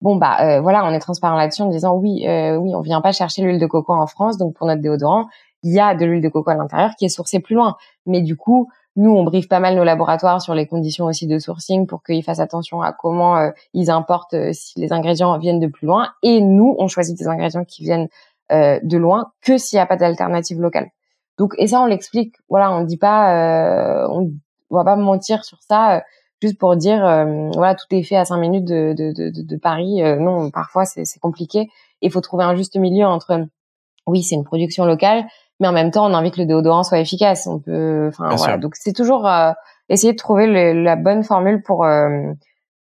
Bon 0.00 0.14
bah 0.14 0.60
voilà, 0.60 0.84
on 0.84 0.92
est 0.92 1.00
transparent 1.00 1.36
là-dessus 1.36 1.62
en 1.62 1.70
disant 1.70 1.96
oui, 1.96 2.24
oui, 2.24 2.72
on 2.72 2.80
vient 2.80 3.00
pas 3.00 3.10
chercher 3.10 3.42
l'huile 3.42 3.58
de 3.58 3.66
coco 3.66 3.92
en 3.92 4.06
France, 4.06 4.38
donc 4.38 4.54
pour 4.54 4.68
notre 4.68 4.80
déodorant, 4.80 5.26
il 5.64 5.74
y 5.74 5.80
a 5.80 5.96
de 5.96 6.04
l'huile 6.04 6.22
de 6.22 6.28
coco 6.28 6.50
à 6.50 6.54
l'intérieur 6.54 6.92
qui 6.96 7.04
est 7.04 7.08
sourcée 7.08 7.40
plus 7.40 7.56
loin. 7.56 7.76
Mais 8.06 8.22
du 8.22 8.36
coup, 8.36 8.68
nous, 8.98 9.12
on 9.12 9.22
briefe 9.22 9.46
pas 9.46 9.60
mal 9.60 9.76
nos 9.76 9.84
laboratoires 9.84 10.42
sur 10.42 10.56
les 10.56 10.66
conditions 10.66 11.04
aussi 11.04 11.28
de 11.28 11.38
sourcing 11.38 11.86
pour 11.86 12.02
qu'ils 12.02 12.24
fassent 12.24 12.40
attention 12.40 12.82
à 12.82 12.92
comment 12.92 13.36
euh, 13.36 13.50
ils 13.72 13.92
importent 13.92 14.34
euh, 14.34 14.50
si 14.52 14.76
les 14.80 14.92
ingrédients 14.92 15.38
viennent 15.38 15.60
de 15.60 15.68
plus 15.68 15.86
loin. 15.86 16.08
Et 16.24 16.40
nous, 16.40 16.74
on 16.80 16.88
choisit 16.88 17.16
des 17.16 17.28
ingrédients 17.28 17.64
qui 17.64 17.84
viennent 17.84 18.08
euh, 18.50 18.80
de 18.82 18.98
loin 18.98 19.30
que 19.40 19.56
s'il 19.56 19.76
n'y 19.76 19.80
a 19.80 19.86
pas 19.86 19.94
d'alternative 19.94 20.60
locale. 20.60 20.88
Donc, 21.38 21.54
et 21.58 21.68
ça, 21.68 21.80
on 21.80 21.86
l'explique. 21.86 22.34
Voilà, 22.48 22.72
on 22.72 22.82
dit 22.82 22.96
pas, 22.96 24.08
on, 24.10 24.32
va 24.70 24.82
pas 24.82 24.96
mentir 24.96 25.44
sur 25.44 25.62
ça 25.62 26.02
juste 26.42 26.58
pour 26.58 26.74
dire, 26.74 26.98
voilà, 27.54 27.76
tout 27.76 27.86
est 27.90 28.02
fait 28.02 28.16
à 28.16 28.24
cinq 28.24 28.38
minutes 28.38 28.64
de, 28.64 28.94
de, 28.96 29.30
de 29.30 29.56
Paris. 29.56 30.02
non, 30.18 30.50
parfois 30.50 30.84
c'est 30.84 31.20
compliqué. 31.20 31.70
Il 32.02 32.10
faut 32.10 32.20
trouver 32.20 32.42
un 32.42 32.56
juste 32.56 32.76
milieu 32.76 33.06
entre, 33.06 33.46
oui, 34.08 34.24
c'est 34.24 34.34
une 34.34 34.42
production 34.42 34.84
locale, 34.84 35.26
mais 35.60 35.68
en 35.68 35.72
même 35.72 35.90
temps, 35.90 36.08
on 36.08 36.14
a 36.14 36.18
envie 36.18 36.30
que 36.30 36.40
le 36.40 36.46
déodorant 36.46 36.84
soit 36.84 37.00
efficace. 37.00 37.46
On 37.46 37.58
peut, 37.58 38.08
enfin 38.08 38.34
voilà. 38.36 38.58
Donc 38.58 38.76
c'est 38.76 38.92
toujours 38.92 39.26
euh, 39.26 39.52
essayer 39.88 40.12
de 40.12 40.18
trouver 40.18 40.72
la 40.72 40.96
bonne 40.96 41.24
formule 41.24 41.62
pour 41.62 41.84
euh, 41.84 42.32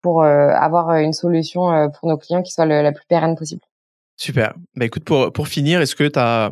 pour 0.02 0.24
euh, 0.24 0.50
avoir 0.50 0.96
une 0.96 1.14
solution 1.14 1.90
pour 1.92 2.10
nos 2.10 2.18
clients 2.18 2.44
qui 2.44 2.52
soit 2.52 2.66
la 2.66 2.92
plus 2.92 3.06
pérenne 3.08 3.36
possible. 3.36 3.62
Super. 4.18 4.54
Bah 4.76 4.86
écoute, 4.86 5.06
pour 5.06 5.32
pour 5.32 5.48
finir, 5.48 5.82
est-ce 5.82 5.96
que 5.96 6.08
tu 6.08 6.20
as 6.20 6.52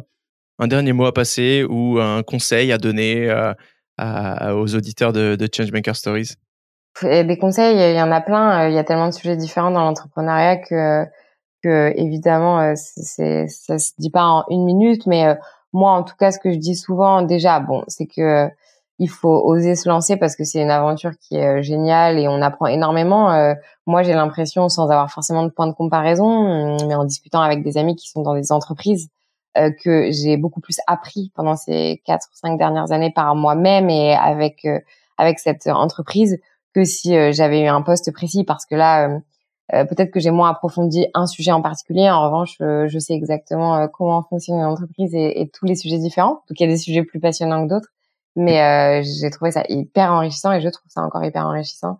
un 0.60 0.68
dernier 0.68 0.94
mot 0.94 1.06
à 1.06 1.14
passer 1.14 1.66
ou 1.70 2.00
un 2.00 2.24
conseil 2.24 2.72
à 2.72 2.78
donner 2.78 3.30
aux 4.00 4.76
auditeurs 4.76 5.12
de, 5.12 5.36
de 5.36 5.50
Changemaker 5.54 5.96
Stories? 5.96 6.36
Des 7.02 7.38
conseils, 7.40 7.76
il 7.92 7.98
y 7.98 8.02
en 8.02 8.12
a 8.12 8.22
plein. 8.22 8.70
Il 8.70 8.76
y 8.76 8.78
a 8.78 8.84
tellement 8.84 9.08
de 9.08 9.14
sujets 9.14 9.36
différents 9.36 9.72
dans 9.72 9.84
l'entrepreneuriat 9.84 10.58
que 10.58 11.06
que 11.64 11.94
évidemment 11.96 12.74
c'est 12.76 13.48
ça 13.48 13.78
se 13.80 13.92
dit 13.98 14.10
pas 14.10 14.26
en 14.26 14.44
une 14.50 14.66
minute 14.66 15.08
mais 15.08 15.38
moi, 15.74 15.92
en 15.92 16.04
tout 16.04 16.16
cas, 16.18 16.32
ce 16.32 16.40
que 16.40 16.52
je 16.52 16.58
dis 16.58 16.76
souvent, 16.76 17.24
déjà, 17.24 17.60
bon, 17.60 17.84
c'est 17.88 18.06
que 18.06 18.50
il 19.00 19.10
faut 19.10 19.42
oser 19.44 19.76
se 19.76 19.90
lancer 19.90 20.18
parce 20.18 20.36
que 20.36 20.44
c'est 20.44 20.62
une 20.62 20.72
aventure 20.72 21.12
qui 21.20 21.36
est 21.36 21.60
euh, 21.60 21.62
géniale 21.62 22.20
et 22.20 22.28
on 22.28 22.42
apprend 22.42 22.68
énormément. 22.68 23.34
Euh, 23.34 23.54
moi, 23.88 24.04
j'ai 24.04 24.14
l'impression, 24.14 24.70
sans 24.70 24.90
avoir 24.90 25.12
forcément 25.12 25.44
de 25.44 25.50
point 25.50 25.68
de 25.68 25.74
comparaison, 25.74 26.78
mais 26.88 26.96
en 26.96 27.04
discutant 27.04 27.42
avec 27.42 27.64
des 27.64 27.78
amis 27.78 27.96
qui 27.96 28.08
sont 28.10 28.22
dans 28.22 28.36
des 28.36 28.52
entreprises, 28.52 29.10
euh, 29.58 29.72
que 29.84 30.12
j'ai 30.12 30.38
beaucoup 30.38 30.62
plus 30.62 30.78
appris 30.88 31.32
pendant 31.36 31.56
ces 31.56 32.02
quatre 32.06 32.28
ou 32.32 32.36
cinq 32.36 32.58
dernières 32.58 32.92
années 32.92 33.12
par 33.12 33.36
moi-même 33.36 33.90
et 33.90 34.16
avec 34.16 34.68
avec 35.18 35.40
cette 35.40 35.68
entreprise 35.68 36.40
que 36.74 36.84
si 36.86 37.14
j'avais 37.34 37.62
eu 37.62 37.68
un 37.68 37.84
poste 37.84 38.12
précis 38.14 38.44
parce 38.44 38.66
que 38.66 38.74
là 38.74 39.20
euh, 39.72 39.86
peut-être 39.86 40.12
que 40.12 40.20
j'ai 40.20 40.32
moins 40.32 40.50
approfondi 40.50 41.08
un 41.14 41.26
sujet 41.26 41.52
en 41.52 41.62
particulier. 41.62 42.10
En 42.10 42.24
revanche, 42.26 42.58
euh, 42.62 42.88
je 42.88 43.00
sais 43.00 43.14
exactement 43.14 43.78
euh, 43.78 43.88
comment 43.88 44.22
fonctionne 44.22 44.58
une 44.58 44.66
entreprise 44.66 45.16
et, 45.16 45.42
et, 45.42 45.50
tous 45.50 45.66
les 45.66 45.76
sujets 45.76 46.00
différents. 46.00 46.44
Donc, 46.50 46.60
il 46.60 46.62
y 46.62 46.66
a 46.66 46.68
des 46.68 46.78
sujets 46.78 47.04
plus 47.04 47.20
passionnants 47.20 47.64
que 47.66 47.70
d'autres. 47.70 47.90
Mais 48.36 49.04
j'ai 49.04 49.30
trouvé 49.30 49.52
ça 49.52 49.64
hyper 49.70 50.12
enrichissant 50.12 50.52
et 50.52 50.60
je 50.60 50.68
trouve 50.68 50.90
ça 50.90 51.02
encore 51.02 51.24
hyper 51.24 51.46
enrichissant. 51.46 52.00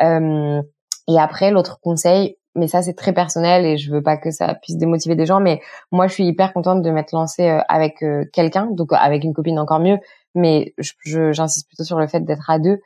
et 0.00 1.18
après, 1.18 1.50
l'autre 1.50 1.78
conseil, 1.82 2.38
mais 2.54 2.68
ça 2.68 2.80
c'est 2.80 2.94
très 2.94 3.12
personnel 3.12 3.66
et 3.66 3.76
je 3.76 3.92
veux 3.92 4.02
pas 4.02 4.16
que 4.16 4.30
ça 4.30 4.54
puisse 4.54 4.78
démotiver 4.78 5.14
des 5.14 5.26
gens, 5.26 5.40
mais 5.40 5.60
moi 5.92 6.06
je 6.06 6.14
suis 6.14 6.24
hyper 6.24 6.54
contente 6.54 6.80
de 6.80 6.90
m'être 6.90 7.12
lancée 7.12 7.46
avec 7.68 8.02
quelqu'un, 8.32 8.68
donc 8.70 8.94
avec 8.94 9.24
une 9.24 9.34
copine 9.34 9.58
encore 9.58 9.80
mieux, 9.80 9.98
mais 10.34 10.72
j'insiste 10.78 11.68
plutôt 11.68 11.84
sur 11.84 11.98
le 11.98 12.06
fait 12.06 12.20
d'être 12.20 12.48
à 12.48 12.58
deux. 12.58 12.78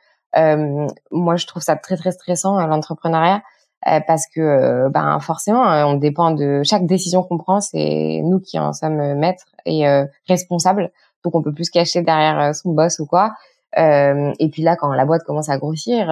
moi 1.12 1.36
je 1.36 1.46
trouve 1.46 1.62
ça 1.62 1.76
très 1.76 1.96
très 1.96 2.10
stressant 2.10 2.58
l'entrepreneuriat 2.66 3.36
euh, 3.36 3.40
parce 3.82 4.26
que 4.26 4.40
euh, 4.40 4.88
ben 4.88 5.20
forcément 5.20 5.64
hein, 5.64 5.86
on 5.86 5.94
dépend 5.94 6.32
de 6.32 6.62
chaque 6.64 6.86
décision 6.86 7.22
qu'on 7.22 7.38
prend 7.38 7.60
c'est 7.60 8.20
nous 8.24 8.40
qui 8.40 8.58
en 8.58 8.72
sommes 8.72 9.14
maîtres 9.14 9.46
et 9.64 9.88
euh, 9.88 10.04
responsables. 10.28 10.90
Donc 11.24 11.34
on 11.34 11.42
peut 11.42 11.52
plus 11.52 11.64
se 11.64 11.70
cacher 11.70 12.02
derrière 12.02 12.54
son 12.54 12.72
boss 12.72 12.98
ou 12.98 13.06
quoi. 13.06 13.34
Et 13.76 14.48
puis 14.50 14.62
là 14.62 14.76
quand 14.76 14.92
la 14.92 15.04
boîte 15.04 15.24
commence 15.24 15.48
à 15.48 15.58
grossir 15.58 16.06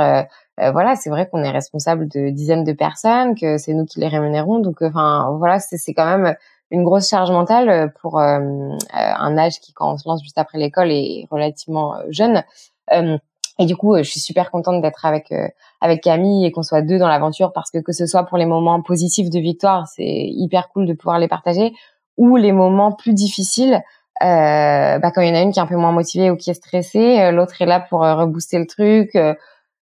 voilà 0.58 0.94
c'est 0.94 1.10
vrai 1.10 1.28
qu'on 1.28 1.42
est 1.42 1.50
responsable 1.50 2.06
de 2.08 2.30
dizaines 2.30 2.64
de 2.64 2.72
personnes 2.72 3.34
que 3.34 3.56
c'est 3.58 3.72
nous 3.74 3.86
qui 3.86 4.00
les 4.00 4.08
rémunérons. 4.08 4.60
Donc 4.60 4.82
enfin 4.82 5.34
voilà 5.38 5.58
c'est 5.58 5.94
quand 5.94 6.06
même 6.06 6.36
une 6.70 6.84
grosse 6.84 7.08
charge 7.08 7.30
mentale 7.30 7.92
pour 8.00 8.20
un 8.20 9.38
âge 9.38 9.60
qui 9.60 9.72
quand 9.72 9.92
on 9.92 9.96
se 9.96 10.08
lance 10.08 10.22
juste 10.22 10.38
après 10.38 10.58
l'école 10.58 10.90
est 10.90 11.26
relativement 11.30 11.94
jeune 12.10 12.44
Et 13.58 13.66
du 13.66 13.76
coup, 13.76 13.96
je 13.96 14.02
suis 14.02 14.20
super 14.20 14.50
contente 14.50 14.82
d'être 14.82 15.06
avec 15.06 15.32
avec 15.80 16.02
Camille 16.02 16.44
et 16.44 16.52
qu'on 16.52 16.62
soit 16.62 16.82
deux 16.82 16.98
dans 16.98 17.08
l'aventure 17.08 17.52
parce 17.52 17.70
que 17.70 17.78
que 17.78 17.92
ce 17.92 18.06
soit 18.06 18.24
pour 18.24 18.36
les 18.36 18.46
moments 18.46 18.82
positifs 18.82 19.30
de 19.30 19.38
victoire, 19.38 19.86
c'est 19.88 20.04
hyper 20.04 20.68
cool 20.68 20.86
de 20.86 20.92
pouvoir 20.92 21.18
les 21.18 21.28
partager, 21.28 21.72
ou 22.16 22.36
les 22.36 22.52
moments 22.52 22.92
plus 22.92 23.14
difficiles, 23.14 23.82
euh, 24.22 24.98
bah, 24.98 25.10
quand 25.10 25.20
il 25.20 25.28
y 25.28 25.30
en 25.30 25.34
a 25.34 25.42
une 25.42 25.52
qui 25.52 25.58
est 25.58 25.62
un 25.62 25.66
peu 25.66 25.76
moins 25.76 25.92
motivée 25.92 26.30
ou 26.30 26.36
qui 26.36 26.50
est 26.50 26.54
stressée, 26.54 27.20
euh, 27.20 27.32
l'autre 27.32 27.60
est 27.60 27.66
là 27.66 27.80
pour 27.80 28.04
euh, 28.04 28.14
rebooster 28.14 28.58
le 28.58 28.66
truc. 28.66 29.14
Euh, 29.14 29.34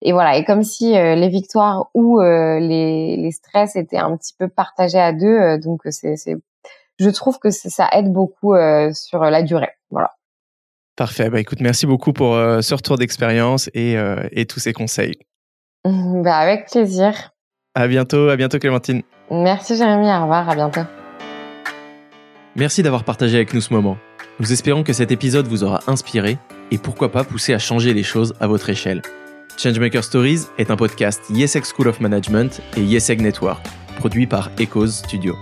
et 0.00 0.12
voilà, 0.12 0.37
et 0.37 0.44
comme 0.44 0.64
si 0.64 0.94
les 0.94 1.28
victoires 1.28 1.88
ou 1.94 2.18
les, 2.20 3.16
les 3.16 3.30
stress 3.30 3.76
étaient 3.76 3.98
un 3.98 4.16
petit 4.16 4.35
peu 4.37 4.48
partagés 4.48 4.98
à 4.98 5.12
deux. 5.12 5.58
donc 5.58 5.82
c'est, 5.90 6.16
je 6.98 7.11
trouve 7.11 7.38
que 7.38 7.50
ça 7.50 7.88
aide 7.92 8.12
beaucoup 8.12 8.52
sur 8.92 9.20
la 9.20 9.42
durée. 9.44 9.70
Voilà. 9.92 10.11
Parfait. 10.96 11.31
Bah 11.31 11.40
écoute, 11.40 11.61
merci 11.61 11.87
beaucoup 11.87 12.12
pour 12.12 12.35
ce 12.35 12.74
retour 12.74 12.98
d'expérience 12.98 13.70
et, 13.74 13.96
et 14.33 14.46
tous 14.46 14.61
ces 14.61 14.72
conseils. 14.72 15.14
bah 15.85 16.37
avec 16.37 16.66
plaisir. 16.70 17.33
À 17.74 17.88
bientôt, 17.88 18.28
à 18.28 18.37
bientôt 18.37 18.59
Clémentine. 18.59 19.02
Merci 19.31 19.76
Jérémy, 19.76 20.07
au 20.07 20.22
revoir, 20.22 20.48
à 20.48 20.55
bientôt. 20.55 20.83
Merci 22.55 22.83
d'avoir 22.83 23.05
partagé 23.05 23.37
avec 23.37 23.55
nous 23.55 23.62
ce 23.62 23.72
moment. 23.72 23.96
Nous 24.38 24.52
espérons 24.52 24.83
que 24.83 24.92
cet 24.92 25.11
épisode 25.11 25.46
vous 25.46 25.64
aura 25.64 25.81
inspiré 25.87 26.37
et 26.70 26.78
pourquoi 26.78 27.11
pas 27.11 27.24
poussé 27.24 27.55
à 27.55 27.59
changer 27.59 27.94
les 27.94 28.02
choses 28.02 28.35
à 28.40 28.46
votre 28.46 28.68
échelle. 28.68 29.00
Changemaker 29.57 30.05
Stories 30.05 30.46
est 30.59 30.70
un 30.70 30.76
podcast 30.76 31.22
YesEg 31.31 31.64
School 31.64 31.88
of 31.88 32.00
Management 32.00 32.61
et 32.76 32.81
YesEg 32.81 33.20
Network, 33.20 33.64
produit 33.98 34.26
par 34.26 34.50
Echoes 34.59 34.88
Studio. 34.88 35.35